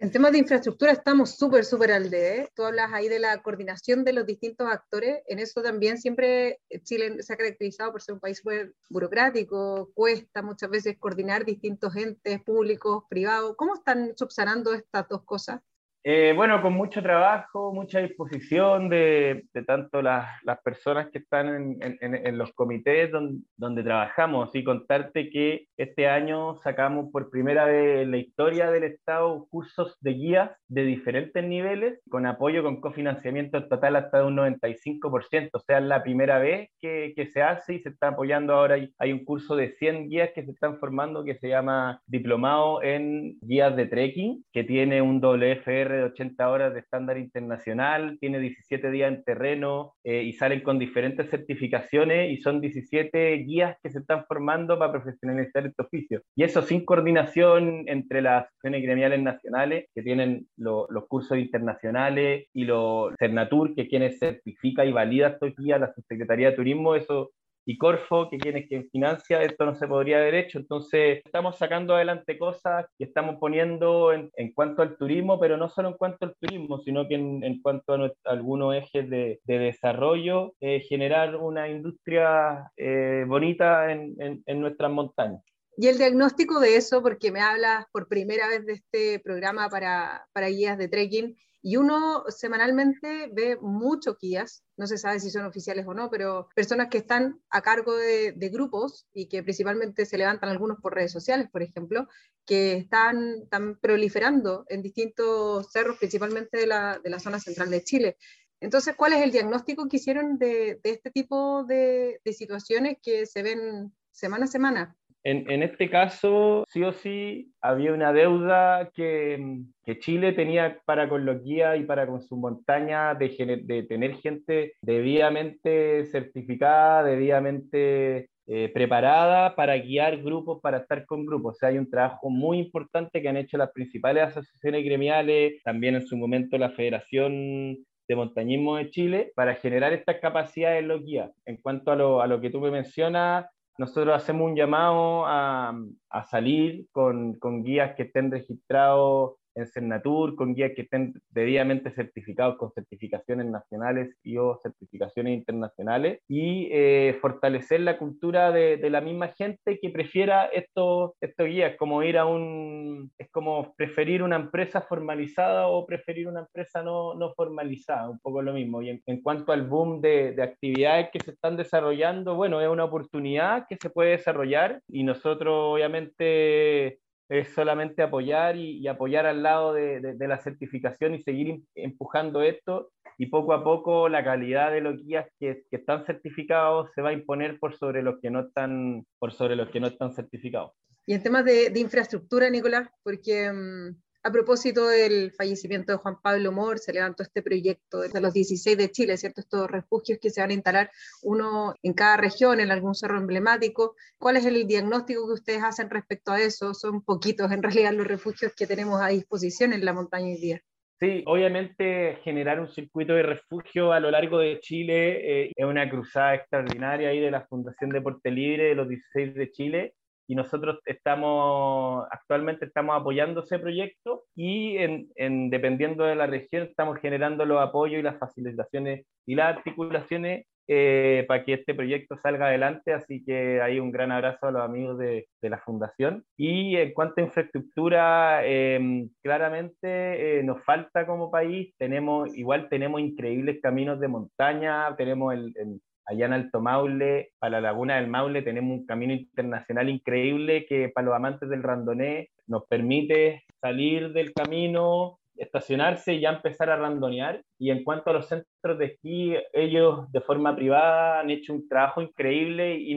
En 0.00 0.10
temas 0.10 0.32
de 0.32 0.38
infraestructura 0.38 0.90
estamos 0.90 1.36
súper, 1.36 1.64
súper 1.64 1.92
al 1.92 2.10
de. 2.10 2.40
¿eh? 2.40 2.48
Tú 2.54 2.64
hablas 2.64 2.92
ahí 2.92 3.08
de 3.08 3.20
la 3.20 3.40
coordinación 3.42 4.04
de 4.04 4.12
los 4.12 4.26
distintos 4.26 4.68
actores. 4.68 5.22
En 5.28 5.38
eso 5.38 5.62
también 5.62 5.98
siempre 5.98 6.60
Chile 6.82 7.22
se 7.22 7.32
ha 7.32 7.36
caracterizado 7.36 7.92
por 7.92 8.02
ser 8.02 8.14
un 8.14 8.20
país 8.20 8.38
súper 8.38 8.74
burocrático, 8.90 9.92
cuesta 9.94 10.42
muchas 10.42 10.68
veces 10.68 10.98
coordinar 10.98 11.44
distintos 11.44 11.94
entes 11.94 12.42
públicos, 12.42 13.04
privados. 13.08 13.54
¿Cómo 13.56 13.74
están 13.74 14.14
subsanando 14.16 14.74
estas 14.74 15.08
dos 15.08 15.22
cosas? 15.22 15.60
Eh, 16.06 16.34
bueno, 16.36 16.60
con 16.60 16.74
mucho 16.74 17.02
trabajo, 17.02 17.72
mucha 17.72 18.00
disposición 18.00 18.90
de, 18.90 19.46
tanto 19.66 20.02
las, 20.02 20.28
las, 20.44 20.60
personas 20.60 21.08
que 21.10 21.16
están 21.16 21.48
en, 21.48 21.96
en, 22.02 22.14
en 22.14 22.36
los 22.36 22.52
comités 22.52 23.10
donde, 23.10 23.40
donde, 23.56 23.82
trabajamos. 23.82 24.54
Y 24.54 24.64
contarte 24.64 25.30
que 25.30 25.66
este 25.78 26.06
año 26.06 26.56
sacamos 26.56 27.10
por 27.10 27.30
primera 27.30 27.64
vez 27.64 28.02
en 28.02 28.10
la 28.10 28.18
historia 28.18 28.70
del 28.70 28.84
Estado 28.84 29.46
cursos 29.48 29.96
de 30.02 30.12
guías 30.12 30.50
de 30.68 30.84
diferentes 30.84 31.42
niveles, 31.42 32.02
con 32.10 32.26
apoyo, 32.26 32.62
con 32.62 32.82
cofinanciamiento 32.82 33.66
total 33.66 33.96
hasta 33.96 34.18
de 34.18 34.24
un 34.24 34.36
95%. 34.36 35.48
O 35.54 35.60
sea, 35.60 35.78
es 35.78 35.84
la 35.84 36.02
primera 36.02 36.38
vez 36.38 36.68
que, 36.82 37.14
que 37.16 37.28
se 37.28 37.40
hace 37.40 37.76
y 37.76 37.80
se 37.80 37.88
está 37.88 38.08
apoyando 38.08 38.52
ahora. 38.52 38.74
Hay, 38.74 38.92
hay 38.98 39.10
un 39.10 39.24
curso 39.24 39.56
de 39.56 39.72
100 39.72 40.10
guías 40.10 40.30
que 40.34 40.44
se 40.44 40.50
están 40.50 40.78
formando 40.78 41.24
que 41.24 41.36
se 41.36 41.48
llama 41.48 42.02
Diplomado 42.06 42.82
en 42.82 43.38
Guías 43.40 43.74
de 43.74 43.86
Trekking, 43.86 44.44
que 44.52 44.64
tiene 44.64 45.00
un 45.00 45.18
WFR 45.22 45.93
de 45.96 46.04
80 46.04 46.48
horas 46.48 46.74
de 46.74 46.80
estándar 46.80 47.18
internacional, 47.18 48.18
tiene 48.20 48.38
17 48.38 48.90
días 48.90 49.12
en 49.12 49.24
terreno 49.24 49.94
eh, 50.04 50.22
y 50.22 50.32
salen 50.32 50.60
con 50.60 50.78
diferentes 50.78 51.30
certificaciones 51.30 52.30
y 52.30 52.40
son 52.40 52.60
17 52.60 53.34
guías 53.38 53.76
que 53.82 53.90
se 53.90 53.98
están 53.98 54.24
formando 54.26 54.78
para 54.78 54.92
profesionalizar 54.92 55.66
este 55.66 55.82
oficio. 55.82 56.22
Y 56.36 56.44
eso 56.44 56.62
sin 56.62 56.84
coordinación 56.84 57.84
entre 57.86 58.22
las 58.22 58.44
asociaciones 58.44 58.82
gremiales 58.82 59.22
nacionales 59.22 59.86
que 59.94 60.02
tienen 60.02 60.46
los 60.56 61.06
cursos 61.08 61.38
internacionales 61.38 62.46
y 62.52 62.64
los 62.64 63.14
Cernatur, 63.18 63.74
que 63.74 63.88
quienes 63.88 64.18
certifica 64.18 64.84
y 64.84 64.92
valida 64.92 65.28
estos 65.28 65.54
guías, 65.56 65.80
la 65.80 65.92
Subsecretaría 65.92 66.50
de 66.50 66.56
Turismo, 66.56 66.94
eso 66.94 67.30
y 67.66 67.78
Corfo, 67.78 68.28
que 68.30 68.38
quien 68.38 68.56
es 68.56 68.68
quien 68.68 68.88
financia, 68.90 69.42
esto 69.42 69.64
no 69.64 69.74
se 69.74 69.86
podría 69.86 70.18
haber 70.18 70.34
hecho. 70.34 70.58
Entonces, 70.58 71.22
estamos 71.24 71.56
sacando 71.56 71.94
adelante 71.94 72.38
cosas 72.38 72.86
que 72.98 73.04
estamos 73.04 73.36
poniendo 73.40 74.12
en, 74.12 74.30
en 74.36 74.52
cuanto 74.52 74.82
al 74.82 74.96
turismo, 74.96 75.40
pero 75.40 75.56
no 75.56 75.68
solo 75.68 75.88
en 75.88 75.96
cuanto 75.96 76.26
al 76.26 76.36
turismo, 76.36 76.78
sino 76.80 77.08
que 77.08 77.14
en, 77.14 77.42
en 77.42 77.60
cuanto 77.62 77.94
a, 77.94 78.12
algunos 78.24 78.74
ejes 78.74 79.08
de, 79.08 79.40
de 79.44 79.58
desarrollo, 79.58 80.54
eh, 80.60 80.80
generar 80.80 81.36
una 81.36 81.68
industria 81.68 82.70
eh, 82.76 83.24
bonita 83.26 83.90
en, 83.90 84.42
en 84.44 84.60
nuestras 84.60 84.90
montañas. 84.90 85.42
Y 85.76 85.88
el 85.88 85.98
diagnóstico 85.98 86.60
de 86.60 86.76
eso, 86.76 87.02
porque 87.02 87.32
me 87.32 87.40
hablas 87.40 87.86
por 87.90 88.06
primera 88.06 88.48
vez 88.48 88.64
de 88.64 88.74
este 88.74 89.18
programa 89.18 89.68
para, 89.68 90.24
para 90.32 90.48
guías 90.48 90.78
de 90.78 90.88
trekking, 90.88 91.36
y 91.66 91.78
uno 91.78 92.24
semanalmente 92.28 93.30
ve 93.32 93.56
muchos 93.58 94.18
guías, 94.20 94.62
no 94.76 94.86
se 94.86 94.98
sabe 94.98 95.18
si 95.18 95.30
son 95.30 95.46
oficiales 95.46 95.86
o 95.86 95.94
no, 95.94 96.10
pero 96.10 96.50
personas 96.54 96.88
que 96.90 96.98
están 96.98 97.40
a 97.48 97.62
cargo 97.62 97.96
de, 97.96 98.34
grupos 98.52 99.06
y 99.14 99.28
que 99.30 99.42
principalmente 99.42 100.04
se 100.04 100.18
levantan 100.18 100.50
algunos 100.50 100.78
por 100.82 100.94
redes 100.94 101.10
sociales, 101.10 101.48
por 101.50 101.62
ejemplo, 101.62 102.06
que 102.44 102.74
están, 102.74 103.44
están 103.44 103.78
proliferando 103.80 104.66
en 104.68 104.82
distintos 104.82 105.72
cerros, 105.72 105.96
principalmente 105.96 106.58
de 106.58 106.66
la, 106.66 107.00
zona 107.18 107.40
central 107.40 107.70
de 107.70 107.82
Chile. 107.82 108.18
Entonces, 108.60 108.94
¿cuál 108.94 109.14
es 109.14 109.22
el 109.22 109.32
diagnóstico 109.32 109.88
que 109.88 109.96
hicieron 109.96 110.36
de, 110.36 110.80
este 110.82 111.10
tipo 111.10 111.64
de 111.64 112.20
situaciones 112.36 112.98
que 113.02 113.24
se 113.24 113.42
ven 113.42 113.90
semana 114.12 114.44
a 114.44 114.48
semana? 114.48 114.98
En, 115.26 115.62
este 115.62 115.88
caso, 115.88 116.64
sí 116.68 116.82
o 116.82 116.92
sí, 116.92 117.50
había 117.62 117.94
una 117.94 118.12
deuda 118.12 118.90
que, 118.94 119.62
Chile 120.00 120.32
tenía 120.32 120.80
para 120.84 121.08
con 121.08 121.24
los 121.24 121.42
guías 121.42 121.78
y 121.78 121.84
para 121.84 122.06
con 122.06 122.20
su 122.20 122.36
montaña 122.36 123.14
de, 123.14 123.62
de 123.64 123.82
tener 123.84 124.16
gente 124.16 124.74
debidamente 124.82 126.04
certificada, 126.06 127.04
debidamente 127.04 128.28
eh, 128.46 128.70
preparada 128.74 129.56
para 129.56 129.78
guiar 129.78 130.18
grupos, 130.22 130.60
para 130.60 130.78
estar 130.78 131.06
con 131.06 131.24
grupos. 131.24 131.56
O 131.56 131.58
sea, 131.58 131.70
hay 131.70 131.78
un 131.78 131.88
trabajo 131.88 132.28
muy 132.28 132.58
importante 132.58 133.22
que 133.22 133.28
han 133.28 133.38
hecho 133.38 133.56
las 133.56 133.72
principales 133.72 134.24
asociaciones 134.24 134.84
gremiales, 134.84 135.62
también 135.64 135.94
en 135.94 136.06
su 136.06 136.18
momento 136.18 136.58
la 136.58 136.68
Federación 136.70 137.78
de 138.06 138.16
Montañismo 138.16 138.76
de 138.76 138.90
Chile, 138.90 139.32
para 139.34 139.54
generar 139.54 139.94
estas 139.94 140.18
capacidades 140.20 140.82
en 140.82 140.88
los 140.88 141.02
guías. 141.02 141.30
En 141.46 141.56
cuanto 141.56 141.90
a 141.90 141.96
lo, 141.96 142.20
a 142.20 142.26
lo 142.26 142.38
que 142.42 142.50
tú 142.50 142.60
me 142.60 142.70
mencionas, 142.70 143.46
nosotros 143.78 144.14
hacemos 144.14 144.48
un 144.48 144.56
llamado 144.56 145.26
a, 145.26 145.76
a 146.10 146.24
salir 146.24 146.86
con, 146.92 147.34
con, 147.34 147.62
guías 147.62 147.94
que 147.96 148.04
estén 148.04 148.30
registrados 148.30 149.34
en 149.54 149.66
Cernatur, 149.66 150.34
con 150.36 150.54
guías 150.54 150.72
que 150.74 150.82
estén 150.82 151.14
debidamente 151.30 151.90
certificados 151.90 152.56
con 152.56 152.72
certificaciones 152.72 153.46
nacionales 153.46 154.16
y 154.22 154.36
o 154.36 154.58
certificaciones 154.62 155.34
internacionales, 155.34 156.20
y 156.28 156.68
eh, 156.70 157.16
fortalecer 157.20 157.80
la 157.80 157.98
cultura 157.98 158.52
de, 158.52 158.76
de, 158.76 158.90
la 158.90 159.00
misma 159.00 159.28
gente 159.28 159.78
que 159.80 159.90
prefiera 159.90 160.46
estos, 160.46 161.12
estos 161.20 161.46
guías, 161.46 161.76
como 161.76 162.02
ir 162.02 162.18
a 162.18 162.26
un, 162.26 163.10
es 163.18 163.30
como 163.30 163.74
preferir 163.76 164.22
una 164.22 164.36
empresa 164.36 164.80
formalizada 164.80 165.68
o 165.68 165.86
preferir 165.86 166.28
una 166.28 166.40
empresa 166.40 166.82
no, 166.82 167.14
no 167.14 167.32
formalizada, 167.34 168.08
un 168.08 168.18
poco 168.18 168.42
lo 168.42 168.52
mismo. 168.52 168.82
Y 168.82 168.90
en, 168.90 169.02
en 169.06 169.22
cuanto 169.22 169.52
al 169.52 169.66
boom 169.66 170.00
de, 170.00 170.32
de 170.32 170.42
actividades 170.42 171.08
que 171.12 171.20
se 171.20 171.32
están 171.32 171.56
desarrollando, 171.56 172.34
bueno, 172.34 172.60
es 172.60 172.68
una 172.68 172.84
oportunidad 172.84 173.66
que 173.68 173.76
se 173.80 173.90
puede 173.90 174.10
desarrollar 174.10 174.80
y 174.88 175.02
nosotros 175.02 175.54
obviamente 175.74 176.98
es 177.28 177.48
solamente 177.54 178.02
apoyar 178.02 178.56
y, 178.56 178.78
y 178.78 178.88
apoyar 178.88 179.26
al 179.26 179.42
lado 179.42 179.72
de, 179.72 180.00
de, 180.00 180.14
de, 180.14 180.28
la 180.28 180.38
certificación 180.38 181.14
y 181.14 181.22
seguir 181.22 181.62
empujando 181.74 182.42
esto 182.42 182.90
y 183.18 183.26
poco 183.26 183.52
a 183.52 183.64
poco 183.64 184.08
la 184.08 184.24
calidad 184.24 184.72
de 184.72 184.80
los 184.80 185.02
guías 185.02 185.26
que, 185.38 185.64
que, 185.70 185.76
están 185.76 186.04
certificados 186.04 186.90
se 186.94 187.02
va 187.02 187.10
a 187.10 187.14
imponer 187.14 187.58
por 187.58 187.76
sobre 187.76 188.02
los 188.02 188.20
que 188.20 188.30
no 188.30 188.40
están, 188.40 189.06
por 189.18 189.32
sobre 189.32 189.56
los 189.56 189.70
que 189.70 189.80
no 189.80 189.86
están 189.86 190.12
certificados. 190.12 190.72
Y 191.06 191.14
en 191.14 191.22
temas 191.22 191.44
de, 191.44 191.70
de 191.70 191.80
infraestructura, 191.80 192.48
Nicolás, 192.50 192.88
porque 193.02 193.50
um, 193.50 193.94
A 194.26 194.32
propósito 194.32 194.88
del 194.88 195.32
fallecimiento 195.32 195.92
de 195.92 195.98
Juan 195.98 196.16
Pablo 196.22 196.50
Mor, 196.50 196.78
se 196.78 196.94
levantó 196.94 197.22
este 197.22 197.42
proyecto 197.42 198.00
de 198.00 198.20
los 198.22 198.32
16 198.32 198.78
de 198.78 198.90
Chile, 198.90 199.18
¿cierto? 199.18 199.42
Estos 199.42 199.70
refugios 199.70 200.18
que 200.18 200.30
se 200.30 200.40
van 200.40 200.48
a 200.48 200.54
instalar 200.54 200.90
uno 201.22 201.74
en 201.82 201.92
cada 201.92 202.16
región, 202.16 202.58
en 202.58 202.70
algún 202.70 202.94
cerro 202.94 203.18
emblemático. 203.18 203.96
¿Cuál 204.16 204.38
es 204.38 204.46
el 204.46 204.66
diagnóstico 204.66 205.26
que 205.26 205.34
ustedes 205.34 205.62
hacen 205.62 205.90
respecto 205.90 206.32
a 206.32 206.40
eso? 206.40 206.72
Son 206.72 207.02
poquitos 207.04 207.52
en 207.52 207.62
realidad 207.62 207.92
los 207.92 208.06
refugios 208.06 208.54
que 208.56 208.66
tenemos 208.66 208.98
a 209.02 209.08
disposición 209.08 209.74
en 209.74 209.84
la 209.84 209.92
montaña 209.92 210.28
hoy 210.28 210.40
día. 210.40 210.60
Sí, 211.00 211.22
obviamente 211.26 212.16
generar 212.24 212.60
un 212.60 212.68
circuito 212.68 213.12
de 213.12 213.24
refugio 213.24 213.92
a 213.92 214.00
lo 214.00 214.10
largo 214.10 214.38
de 214.38 214.58
Chile 214.60 215.42
eh, 215.42 215.52
es 215.54 215.66
una 215.66 215.90
cruzada 215.90 216.34
extraordinaria 216.36 217.10
ahí 217.10 217.20
de 217.20 217.30
la 217.30 217.46
Fundación 217.46 217.90
Deporte 217.90 218.30
Libre 218.30 218.68
de 218.68 218.74
los 218.74 218.88
16 218.88 219.34
de 219.34 219.50
Chile 219.50 219.94
y 220.26 220.34
nosotros 220.34 220.80
estamos, 220.86 222.06
actualmente 222.10 222.66
estamos 222.66 222.98
apoyando 222.98 223.42
ese 223.42 223.58
proyecto 223.58 224.24
y 224.34 224.76
en, 224.78 225.50
dependiendo 225.50 226.04
de 226.04 226.16
la 226.16 226.26
región 226.26 226.64
estamos 226.64 226.98
generando 226.98 227.44
los 227.44 227.60
apoyos 227.60 228.00
y 228.00 228.02
las 228.02 228.18
facilitaciones 228.18 229.06
y 229.26 229.34
las 229.34 229.56
articulaciones 229.56 230.46
eh, 230.66 231.26
para 231.28 231.44
que 231.44 231.54
este 231.54 231.74
proyecto 231.74 232.16
salga 232.22 232.46
adelante, 232.46 232.94
así 232.94 233.22
que 233.22 233.60
hay 233.60 233.78
un 233.78 233.90
gran 233.90 234.10
abrazo 234.10 234.46
a 234.46 234.50
los 234.50 234.62
amigos 234.62 234.96
de, 234.98 235.28
de 235.42 235.50
la 235.50 235.58
Fundación. 235.58 236.24
Y 236.38 236.76
en 236.76 236.94
cuanto 236.94 237.20
a 237.20 237.24
infraestructura, 237.24 238.46
em, 238.46 239.10
claramente 239.22 240.38
eh, 240.38 240.42
nos 240.42 240.64
falta 240.64 241.06
como 241.06 241.30
país, 241.30 241.74
tenemos, 241.76 242.34
igual 242.34 242.68
tenemos 242.70 243.02
increíbles 243.02 243.60
caminos 243.60 244.00
de 244.00 244.08
montaña, 244.08 244.96
tenemos 244.96 245.34
el, 245.34 245.52
el 245.56 245.80
allá 246.06 246.26
en 246.26 246.32
Alto 246.32 246.60
Maule, 246.60 247.30
para 247.38 247.60
la 247.60 247.72
Laguna 247.72 247.96
del 247.96 248.08
Maule, 248.08 248.42
tenemos 248.42 248.78
un 248.78 248.86
camino 248.86 249.12
internacional 249.12 249.88
increíble 249.88 250.66
que 250.66 250.88
para 250.88 251.06
los 251.06 251.14
amantes 251.14 251.48
del 251.48 251.62
randoné 251.62 252.30
nos 252.46 252.66
permite 252.66 253.44
salir 253.60 254.12
del 254.12 254.32
camino, 254.32 255.18
estacionarse 255.36 256.14
y 256.14 256.20
ya 256.20 256.30
empezar 256.30 256.70
a 256.70 256.76
randonear. 256.76 257.42
Y 257.58 257.70
en 257.70 257.82
cuanto 257.84 258.10
a 258.10 258.12
los 258.14 258.28
centros 258.28 258.78
de 258.78 258.86
esquí, 258.86 259.34
ellos 259.52 260.10
de 260.12 260.20
forma 260.20 260.54
privada 260.54 261.20
han 261.20 261.30
hecho 261.30 261.54
un 261.54 261.68
trabajo 261.68 262.02
increíble 262.02 262.76
y 262.76 262.96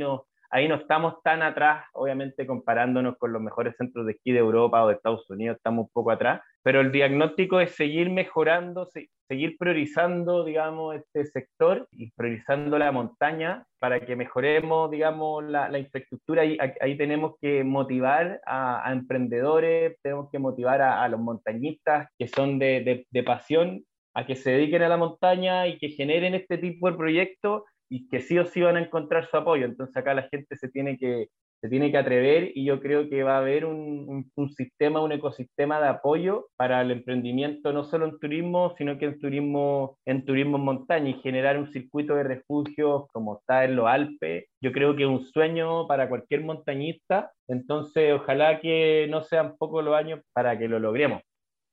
ahí 0.50 0.68
no 0.68 0.76
estamos 0.76 1.22
tan 1.24 1.42
atrás, 1.42 1.86
obviamente 1.94 2.46
comparándonos 2.46 3.18
con 3.18 3.34
los 3.34 3.42
mejores 3.42 3.76
centros 3.78 4.06
de 4.06 4.14
esquí 4.14 4.32
de 4.32 4.40
Europa 4.40 4.84
o 4.84 4.88
de 4.88 4.96
Estados 4.96 5.30
Unidos, 5.30 5.58
estamos 5.58 5.86
un 5.86 5.92
poco 5.92 6.12
atrás, 6.12 6.42
pero 6.64 6.82
el 6.82 6.92
diagnóstico 6.92 7.60
es 7.60 7.76
seguir 7.76 8.10
mejorando, 8.10 8.88
seguir 9.28 9.58
priorizando, 9.58 10.44
digamos, 10.44 10.96
este 10.96 11.26
sector 11.26 11.88
y 11.92 12.12
priorizando 12.12 12.78
la 12.78 12.92
montaña 12.92 13.66
para 13.80 14.06
que 14.06 14.16
mejoremos, 14.16 14.90
digamos, 14.90 15.44
la, 15.44 15.78
infraestructura. 15.78 16.44
Ahí, 16.44 16.58
ahí 16.82 16.98
tenemos 16.98 17.36
que 17.42 17.64
motivar 17.64 18.42
a, 18.46 18.92
emprendedores, 18.92 19.98
tenemos 20.02 20.30
que 20.32 20.40
motivar 20.40 20.82
a, 20.82 21.08
los 21.10 21.20
montañistas 21.20 22.08
que 22.18 22.28
son 22.28 22.60
de, 22.60 23.06
de 23.10 23.24
pasión 23.24 23.84
a 24.14 24.26
que 24.26 24.36
se 24.36 24.52
dediquen 24.52 24.82
a 24.82 24.90
la 24.90 24.98
montaña 24.98 25.68
y 25.68 25.78
que 25.78 25.90
generen 25.90 26.34
este 26.34 26.58
tipo 26.58 26.90
de 26.90 26.98
proyectos 26.98 27.64
y 27.90 28.08
que 28.10 28.20
sí 28.20 28.40
o 28.40 28.46
sí 28.46 28.62
van 28.62 28.78
a 28.78 28.82
encontrar 28.82 29.28
su 29.28 29.38
apoyo. 29.38 29.66
Entonces 29.66 29.96
acá 29.96 30.14
la 30.14 30.28
gente 30.30 30.56
se 30.56 30.70
tiene 30.70 30.98
que, 30.98 31.28
se 31.62 31.70
tiene 31.70 31.92
que 31.92 31.98
atrever 31.98 32.52
y 32.54 32.66
yo 32.66 32.80
creo 32.80 33.10
que 33.10 33.24
va 33.24 33.36
a 33.36 33.40
haber 33.40 33.66
un, 33.66 34.30
un, 34.36 34.50
sistema, 34.52 35.02
un 35.02 35.12
ecosistema 35.12 35.80
de 35.82 35.88
apoyo 35.88 36.48
para 36.56 36.82
el 36.82 36.92
emprendimiento, 36.92 37.74
no 37.74 37.84
solo 37.84 38.06
en 38.06 38.20
turismo, 38.20 38.76
sino 38.78 38.98
que 38.98 39.06
en 39.06 39.20
turismo 39.20 39.98
en 40.06 40.26
turismo 40.26 40.58
en 40.58 40.64
montaña 40.64 41.10
y 41.10 41.22
generar 41.22 41.58
un 41.58 41.72
circuito 41.72 42.16
de 42.16 42.24
refugios 42.24 43.08
como 43.12 43.40
está 43.40 43.66
en 43.66 43.76
los 43.76 43.88
Alpes. 43.88 44.46
Yo 44.62 44.72
creo 44.72 44.96
que 44.96 45.04
es 45.04 45.10
un 45.10 45.26
sueño 45.26 45.88
para 45.88 46.10
cualquier 46.10 46.42
montañista, 46.42 47.32
entonces 47.48 48.14
ojalá 48.14 48.60
que 48.60 49.08
no 49.10 49.24
sean 49.24 49.58
pocos 49.58 49.84
los 49.84 49.96
años 49.96 50.22
para 50.34 50.58
que 50.58 50.68
lo 50.68 50.80
logremos. 50.80 51.22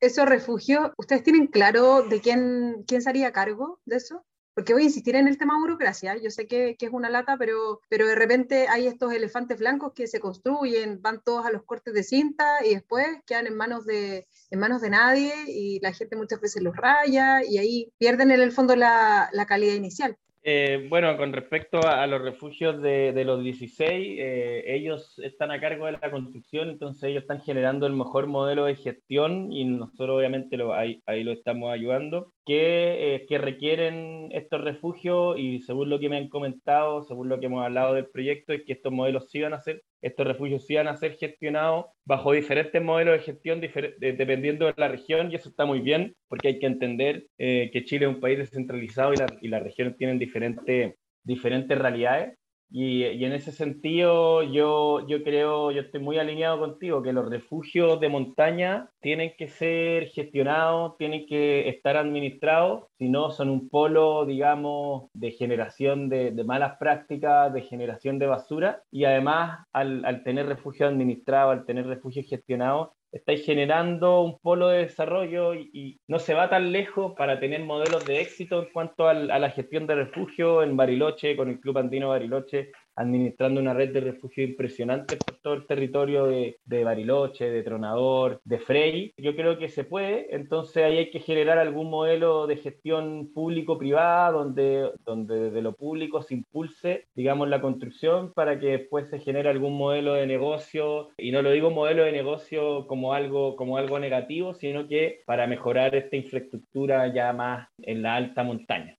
Esos 0.01 0.29
refugios, 0.29 0.91
¿ustedes 0.99 1.23
tienen 1.23 1.47
claro 1.47 2.03
de 2.03 2.21
quién, 2.21 2.85
quién 2.87 3.01
se 3.01 3.09
haría 3.09 3.33
cargo 3.33 3.81
de 3.87 3.97
eso? 3.97 4.23
Porque 4.55 4.73
voy 4.73 4.83
a 4.83 4.87
insistir 4.87 5.17
en 5.17 5.29
el 5.29 5.39
tema 5.39 5.59
burocracia, 5.59 6.17
yo 6.17 6.31
sé 6.31 6.47
que, 6.47 6.77
que, 6.77 6.87
es 6.87 6.93
una 6.93 7.11
lata, 7.11 7.37
pero, 7.37 7.81
pero 7.89 8.07
de 8.07 8.15
repente 8.15 8.69
hay 8.69 8.87
estos 8.87 9.13
elefantes 9.13 9.59
blancos 9.59 9.93
que 9.95 10.07
se 10.07 10.21
construyen, 10.21 11.03
van 11.03 11.23
todos 11.23 11.45
a 11.45 11.51
los 11.51 11.65
cortes 11.65 11.93
de 11.93 12.05
cinta 12.05 12.65
y 12.65 12.75
después 12.75 13.07
quedan 13.27 13.47
en 13.47 13.57
manos 13.57 13.85
de, 13.85 14.27
en 14.51 14.59
manos 14.59 14.81
de 14.81 14.91
nadie 14.91 15.35
y 15.49 15.81
la 15.81 15.93
gente 15.93 16.17
muchas 16.17 16.41
veces 16.41 16.63
los 16.63 16.77
raya 16.77 17.45
y 17.45 17.59
ahí 17.59 17.93
pierden 17.99 18.31
en 18.31 18.41
el 18.41 18.53
fondo 18.53 18.77
la, 18.77 19.29
la 19.33 19.47
calidad 19.47 19.75
inicial. 19.75 20.17
Eh, 20.47 20.89
bueno, 20.91 21.17
con 21.17 21.33
respecto 21.33 21.81
a, 21.89 22.07
los 22.07 22.21
refugios 22.21 22.83
de, 22.83 23.25
los 23.25 23.43
16, 23.43 24.19
eh, 24.21 24.65
ellos 24.67 25.19
están 25.21 25.51
a 25.51 25.59
cargo 25.59 25.87
de 25.87 25.93
la 25.93 26.11
construcción, 26.11 26.69
entonces 26.69 27.05
ellos 27.05 27.23
están 27.23 27.41
generando 27.41 27.87
el 27.87 27.95
mejor 27.95 28.27
modelo 28.27 28.67
de 28.67 28.77
gestión 28.77 29.51
y 29.51 29.65
nosotros 29.65 30.19
obviamente 30.19 30.59
ahí, 31.07 31.25
lo 31.25 31.33
estamos 31.33 31.73
ayudando 31.73 32.35
que, 32.45 33.27
eh, 33.27 33.39
requieren 33.39 34.29
estos 34.33 34.61
refugios 34.61 35.39
y 35.39 35.61
según 35.61 35.89
lo 35.89 35.99
que 35.99 36.11
me 36.11 36.19
han 36.19 36.29
comentado, 36.29 37.03
según 37.03 37.31
lo 37.31 37.41
que 37.41 37.47
hemos 37.47 37.65
hablado 37.65 37.95
del 37.95 38.07
proyecto, 38.07 38.53
es 38.53 38.65
que 38.65 38.75
estos 38.75 38.93
modelos 38.93 39.31
sí 39.31 39.41
van 39.41 39.55
a 39.55 39.61
ser, 39.61 39.83
estos 40.05 40.27
refugios 40.27 40.67
sí 40.67 40.75
van 40.75 40.89
a 40.89 40.97
ser 40.97 41.17
gestionados 41.17 41.87
bajo 42.05 42.33
diferentes 42.33 42.81
modelos 42.83 43.15
de 43.15 43.25
gestión 43.25 43.61
dependiendo 43.61 44.67
de 44.67 44.75
la 44.77 44.89
región 44.89 45.31
y 45.31 45.37
eso 45.37 45.49
está 45.49 45.65
muy 45.65 45.81
bien 45.81 46.15
porque 46.29 46.49
hay 46.49 46.59
que 46.59 46.67
entender 46.67 47.27
eh, 47.39 47.71
que 47.73 47.85
Chile 47.85 48.07
es 48.07 48.15
un 48.15 48.21
país 48.21 48.39
descentralizado 48.39 49.15
y, 49.15 49.17
la, 49.17 49.27
y 49.41 49.49
las 49.49 49.63
regiones 49.63 49.97
tienen 49.97 50.19
diferentes, 50.19 50.95
diferentes 51.23 51.79
realidades 51.79 52.37
y, 52.77 53.25
en 53.25 53.33
ese 53.33 53.53
sentido, 53.53 54.43
yo, 54.43 55.07
yo 55.07 55.23
creo, 55.23 55.71
yo 55.71 55.83
estoy 55.83 56.01
muy 56.01 56.19
alineado 56.19 56.59
contigo, 56.59 57.05
que 57.05 57.13
los 57.13 57.31
refugios 57.31 58.01
de 58.01 58.09
montaña 58.09 58.91
tienen 59.01 59.35
que 59.39 59.47
ser 59.47 60.09
gestionados, 60.09 60.97
tienen 60.97 61.25
que 61.25 61.69
estar 61.69 61.97
administrados, 61.97 62.89
si 62.99 63.09
no 63.09 63.31
son 63.31 63.51
un 63.51 63.69
polo, 63.69 64.27
digamos, 64.27 65.09
de 65.15 65.31
generación 65.31 66.09
de, 66.09 66.33
de 66.33 66.43
malas 66.43 66.77
prácticas, 66.77 67.55
de 67.55 67.63
generación 67.63 68.19
de 68.19 68.27
basura, 68.27 68.83
y 68.91 69.05
además 69.05 69.65
al, 69.73 70.05
al 70.05 70.25
tener 70.25 70.47
refugio 70.47 70.89
administrado, 70.89 71.53
al 71.53 71.67
tener 71.67 71.87
refugio 71.87 72.25
gestionado, 72.29 72.97
estáis 73.15 73.45
generando 73.47 74.23
un 74.23 74.39
polo 74.41 74.69
de 74.69 74.79
desarrollo 74.79 75.55
y, 75.55 76.01
no 76.09 76.19
se 76.19 76.35
va 76.35 76.51
tan 76.51 76.73
lejos 76.73 77.15
para 77.17 77.39
tener 77.39 77.63
modelos 77.63 78.05
de 78.05 78.21
éxito 78.21 78.61
en 78.61 78.73
cuanto 78.73 79.09
a 79.09 79.15
la 79.15 79.51
gestión 79.51 79.87
de 79.87 79.95
refugio 79.95 80.63
en 80.63 80.77
Bariloche, 80.77 81.37
con 81.37 81.49
el 81.49 81.61
Club 81.61 81.79
Andino 81.79 82.09
Bariloche, 82.09 82.73
administrando 82.97 83.61
una 83.61 83.75
red 83.75 83.93
de 83.93 84.01
refugio 84.01 84.45
impresionante 84.45 85.17
por 85.17 85.37
todo 85.37 85.55
el 85.55 85.67
territorio 85.67 86.27
de, 86.27 86.85
Bariloche, 86.85 87.51
de 87.51 87.63
Tronador, 87.63 88.41
de 88.45 88.59
Frey. 88.59 89.15
Yo 89.17 89.35
creo 89.35 89.59
que 89.59 89.69
se 89.69 89.85
puede, 89.85 90.35
entonces 90.35 90.85
ahí 90.85 90.99
hay 90.99 91.11
que 91.11 91.21
generar 91.21 91.59
algún 91.59 91.91
modelo 91.91 92.47
de 92.47 92.57
gestión 92.57 93.31
público-privada 93.33 94.33
donde, 94.33 94.91
donde 95.05 95.45
desde 95.45 95.63
lo 95.63 95.73
público 95.73 96.23
se 96.23 96.35
impulse, 96.35 97.07
digamos, 97.15 97.49
la 97.49 97.61
construcción 97.61 98.33
para 98.33 98.59
que 98.59 98.79
después 98.79 99.09
se 99.09 99.19
genere 99.19 99.49
algún 99.49 99.77
modelo 99.77 100.15
de 100.15 100.27
negocio, 100.27 101.11
y 101.17 101.31
no 101.31 101.43
lo 101.43 101.51
digo 101.51 101.71
modelo 101.71 102.05
de 102.05 102.13
negocio 102.13 102.87
como 102.87 103.15
algo, 103.15 103.57
como 103.57 103.77
algo 103.77 103.99
negativo, 103.99 104.55
sino 104.55 104.87
que 104.87 105.23
para 105.27 105.47
mejorar 105.47 105.95
esta 105.95 106.17
infraestructura 106.17 107.13
ya 107.13 107.33
más 107.33 107.69
en 107.83 108.03
la 108.03 108.17
alta 108.17 108.43
montaña. 108.43 108.97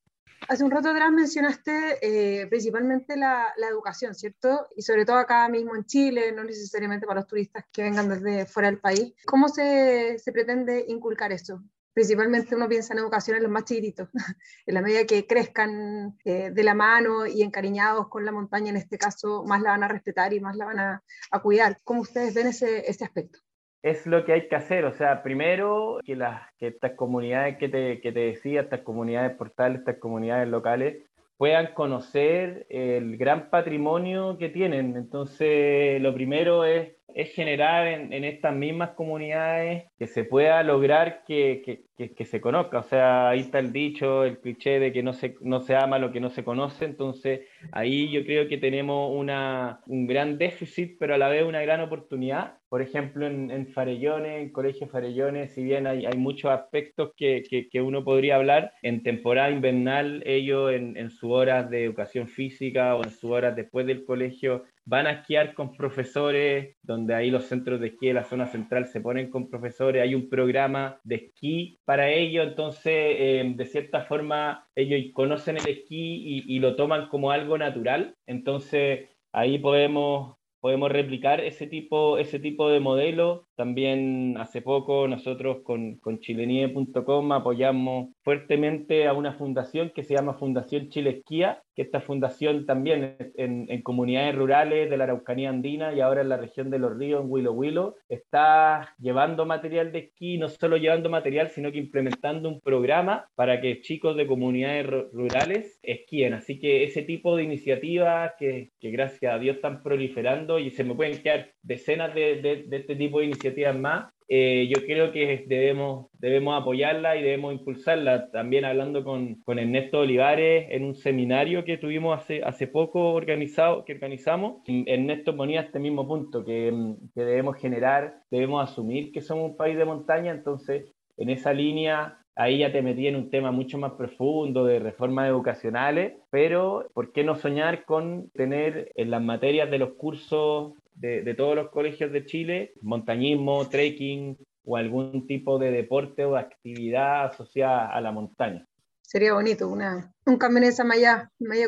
Hace 0.48 0.64
un 0.64 0.72
rato 0.72 0.90
atrás 0.90 1.12
mencionaste 1.12 1.98
eh, 2.02 2.48
principalmente 2.48 3.18
la, 3.18 3.54
la, 3.58 3.68
educación, 3.68 4.14
¿cierto? 4.14 4.68
Y 4.76 4.84
sobre 4.84 5.06
todo 5.06 5.18
acá 5.18 5.50
mismo 5.50 5.76
en 5.76 5.86
Chile, 5.86 6.32
no 6.32 6.44
necesariamente 6.44 7.08
para 7.08 7.22
los 7.22 7.28
turistas 7.28 7.66
que 7.72 7.84
vengan 7.84 8.10
desde 8.10 8.46
fuera 8.46 8.70
del 8.70 8.80
país. 8.80 9.14
¿Cómo 9.26 9.50
se, 9.50 10.20
se 10.20 10.32
pretende 10.32 10.86
inculcar 10.88 11.32
eso? 11.32 11.64
Principalmente 11.94 12.56
uno 12.56 12.70
piensa 12.70 12.94
en 12.94 13.00
educación 13.00 13.38
en 13.38 13.44
los 13.44 13.52
más 13.52 13.64
chiquititos, 13.64 14.10
en 14.66 14.74
la 14.74 14.82
medida 14.82 15.06
que 15.06 15.26
crezcan 15.26 16.18
eh, 16.26 16.52
de 16.52 16.64
la 16.64 16.76
mano 16.76 17.26
y 17.26 17.42
encariñados 17.42 18.10
con 18.10 18.26
la 18.26 18.32
montaña, 18.32 18.70
en 18.70 18.78
este 18.78 18.98
caso, 18.98 19.44
más 19.46 19.62
la 19.62 19.72
van 19.72 19.84
a 19.84 19.88
respetar 19.88 20.34
y 20.34 20.40
más 20.40 20.56
la 20.58 20.66
van 20.66 20.80
a, 20.80 21.04
a 21.32 21.42
cuidar. 21.42 21.80
¿Cómo 21.84 22.02
ustedes 22.02 22.34
ven 22.34 22.48
ese, 22.48 22.90
ese 22.90 23.04
aspecto? 23.04 23.40
Es 23.82 24.06
lo 24.06 24.26
que 24.26 24.34
hay 24.34 24.48
que 24.48 24.56
hacer. 24.56 24.86
O 24.86 24.94
sea, 24.94 25.24
primero 25.24 26.00
que, 26.04 26.16
las, 26.16 26.42
que 26.58 26.68
estas 26.68 26.94
comunidades 26.94 27.58
que 27.58 27.70
te, 27.70 28.02
que 28.02 28.12
te 28.12 28.20
decía, 28.20 28.62
estas 28.62 28.82
comunidades 28.82 29.36
portales, 29.38 29.80
estas 29.80 29.98
comunidades 29.98 30.48
locales, 30.48 31.04
puedan 31.38 31.74
conocer 31.74 32.66
el 32.70 33.18
gran 33.18 33.50
patrimonio 33.50 34.38
que 34.38 34.50
tienen. 34.50 34.96
Entonces, 34.96 36.02
lo 36.02 36.14
primero 36.14 36.66
es, 36.66 36.94
es 37.16 37.34
generar 37.34 37.88
en, 37.88 38.26
estas 38.26 38.54
mismas 38.54 38.90
comunidades 38.92 39.86
que 39.98 40.06
se 40.06 40.26
pueda 40.26 40.62
lograr 40.64 41.24
que, 41.26 41.86
se 41.98 42.42
conozca. 42.42 42.80
O 42.80 42.84
sea, 42.84 43.30
ahí 43.30 43.40
está 43.40 43.60
el 43.60 43.72
dicho, 43.72 44.26
el 44.26 44.40
cliché 44.40 44.80
de 44.80 44.92
que 44.92 45.02
no 45.02 45.14
se, 45.14 45.76
ama 45.76 45.98
lo 45.98 46.12
que 46.12 46.20
no 46.20 46.30
se 46.30 46.44
conoce. 46.44 46.84
Entonces, 46.84 47.48
ahí 47.72 48.12
yo 48.12 48.26
creo 48.26 48.50
que 48.50 48.58
tenemos 48.58 49.12
un 49.12 50.08
gran 50.08 50.38
déficit, 50.38 50.98
pero 51.00 51.16
a 51.16 51.18
la 51.18 51.30
vez 51.30 51.46
una 51.46 51.62
gran 51.62 51.80
oportunidad 51.80 52.58
por 52.76 52.82
ejemplo, 52.82 53.26
en, 53.26 53.68
Farellones, 53.68 54.42
en 54.42 54.52
Colegio 54.52 54.88
Farellones, 54.88 55.54
si 55.54 55.64
bien 55.64 55.88
hay, 55.88 56.06
muchos 56.18 56.52
aspectos 56.52 57.14
que, 57.16 57.70
uno 57.82 58.04
podría 58.04 58.36
hablar, 58.36 58.74
en 58.82 59.02
temporada 59.02 59.50
invernal 59.50 60.22
ellos 60.26 60.74
en, 60.74 60.98
en 60.98 61.10
sus 61.10 61.32
horas 61.32 61.70
de 61.70 61.86
educación 61.86 62.28
física 62.28 62.96
o 62.96 63.04
en 63.06 63.12
sus 63.12 63.32
horas 63.32 63.56
después 63.56 63.86
del 63.86 64.04
colegio 64.04 64.66
van 64.86 65.08
a 65.08 65.12
esquiar 65.12 65.54
con 65.54 65.76
profesores, 65.76 66.76
donde 66.82 67.16
ahí 67.16 67.32
los 67.32 67.46
centros 67.46 67.80
de 67.80 67.88
esquí 67.88 68.08
de 68.08 68.14
la 68.14 68.24
zona 68.24 68.48
central 68.48 68.86
se 68.88 69.02
ponen 69.02 69.30
con 69.30 69.50
profesores, 69.50 70.02
hay 70.02 70.16
un 70.16 70.30
programa 70.30 71.00
de 71.04 71.16
esquí 71.16 71.80
para 71.86 72.10
ellos, 72.10 72.48
entonces 72.48 72.94
eh, 72.94 73.54
de 73.56 73.66
cierta 73.66 74.02
forma 74.02 74.68
ellos 74.76 75.12
conocen 75.14 75.58
el 75.58 75.68
esquí 75.68 76.44
y, 76.48 76.56
y 76.56 76.60
lo 76.60 76.76
toman 76.76 77.10
como 77.10 77.32
algo 77.32 77.58
natural, 77.58 78.16
entonces 78.28 79.10
ahí 79.32 79.60
podemos 79.60 80.36
podemos 80.66 80.92
replicar 80.92 81.42
ese 81.42 81.68
tipo, 81.68 82.18
ese 82.18 82.40
tipo 82.40 82.72
de 82.72 82.80
modelo. 82.80 83.48
También 83.56 84.36
hace 84.38 84.62
poco 84.62 85.08
nosotros 85.08 85.60
con, 85.64 85.96
con 85.98 86.20
chilenie.com 86.20 87.32
apoyamos 87.32 88.10
fuertemente 88.22 89.08
a 89.08 89.14
una 89.14 89.34
fundación 89.34 89.92
que 89.96 90.04
se 90.04 90.14
llama 90.14 90.34
Fundación 90.34 90.90
Chile 90.90 91.12
Esquía, 91.12 91.62
que 91.74 91.84
esta 91.84 92.02
fundación 92.02 92.66
también 92.66 93.16
en, 93.36 93.66
en, 93.70 93.82
comunidades 93.82 94.36
rurales 94.36 94.90
de 94.90 94.98
la 94.98 95.06
Araucanía 95.06 95.50
Andina 95.50 95.94
y 95.94 96.02
ahora 96.02 96.22
en 96.22 96.30
la 96.30 96.38
región 96.38 96.70
de 96.70 96.80
Los 96.80 96.98
Ríos, 96.98 97.24
en 97.24 97.32
Huilo 97.32 97.54
Huilo, 97.54 97.96
está 98.10 98.96
llevando 99.00 99.46
material 99.46 99.92
de 99.92 100.00
esquí, 100.00 100.38
no 100.38 100.48
solo 100.50 100.78
llevando 100.78 101.10
material, 101.10 101.50
sino 101.50 101.72
que 101.72 101.78
implementando 101.78 102.50
un 102.50 102.62
programa 102.62 103.28
para 103.36 103.62
que 103.62 103.82
chicos 103.82 104.16
de 104.16 104.28
comunidades 104.28 104.88
rurales 105.12 105.80
esquíen. 105.84 106.34
Así 106.34 106.60
que 106.60 106.84
ese 106.84 107.04
tipo 107.04 107.36
de 107.36 107.44
iniciativas 107.44 108.34
que, 108.38 108.72
que 108.80 108.92
gracias 108.92 109.34
a 109.34 109.40
Dios 109.40 109.58
están 109.58 109.84
proliferando 109.84 110.60
y 110.60 110.72
se 110.72 110.84
me 110.84 110.96
pueden 110.96 111.22
quedar 111.22 111.52
decenas 111.62 112.14
de, 112.16 112.42
de, 112.42 112.64
de 112.64 112.78
este 112.78 112.96
tipo 112.96 113.20
de 113.20 113.26
iniciativas 113.26 113.45
más, 113.74 114.14
eh, 114.28 114.68
yo 114.74 114.84
creo 114.86 115.12
que 115.12 115.46
debemos, 115.48 116.08
debemos 116.14 116.60
apoyarla 116.60 117.16
y 117.16 117.22
debemos 117.22 117.54
impulsarla. 117.54 118.32
También 118.32 118.66
hablando 118.66 119.04
con, 119.04 119.36
con, 119.44 119.60
Ernesto 119.60 120.00
Olivares 120.00 120.68
en 120.72 120.84
un 120.84 120.96
seminario 120.96 121.64
que 121.64 121.78
tuvimos 121.78 122.18
hace, 122.18 122.44
hace 122.44 122.68
poco 122.68 123.14
organizado, 123.14 123.86
que 123.86 123.94
organizamos, 123.94 124.64
Ernesto 124.68 125.36
ponía 125.36 125.62
este 125.62 125.80
mismo 125.80 126.08
punto, 126.08 126.44
que, 126.44 126.74
que 127.14 127.22
debemos 127.22 127.58
generar, 127.58 128.16
debemos 128.32 128.68
asumir 128.68 129.12
que 129.12 129.22
somos 129.22 129.52
un 129.52 129.58
país 129.58 129.78
de 129.78 129.86
montaña, 129.86 130.32
entonces 130.32 130.92
en 131.18 131.30
esa 131.30 131.54
línea 131.54 132.18
ahí 132.36 132.60
ya 132.60 132.72
te 132.72 132.82
metí 132.82 133.08
en 133.08 133.16
un 133.16 133.30
tema 133.30 133.52
mucho 133.52 133.78
más 133.78 133.94
profundo 133.94 134.66
de 134.66 134.80
reformas 134.80 135.30
educacionales, 135.30 136.14
pero 136.30 136.88
¿por 136.94 137.12
qué 137.14 137.24
no 137.24 137.36
soñar 137.36 137.86
con 137.86 138.30
tener 138.32 138.92
en 138.96 139.12
las 139.12 139.22
materias 139.22 139.72
de 139.72 139.78
los 139.78 139.94
cursos 139.94 140.74
de, 140.96 141.34
todos 141.36 141.56
los 141.56 141.70
colegios 141.70 142.12
de 142.12 142.26
Chile, 142.26 142.74
montañismo, 142.82 143.68
trekking 143.70 144.38
o 144.64 144.78
algún 144.78 145.28
tipo 145.28 145.60
de 145.60 145.72
deporte 145.72 146.26
o 146.26 146.36
actividad 146.36 147.26
asociada 147.26 147.88
a 147.88 148.02
la 148.02 148.12
montaña. 148.12 148.68
Sería 149.02 149.34
bonito, 149.34 149.68
una, 149.68 150.12
un 150.26 150.38
cambio 150.38 150.64
en 150.64 150.70
esa 150.70 150.84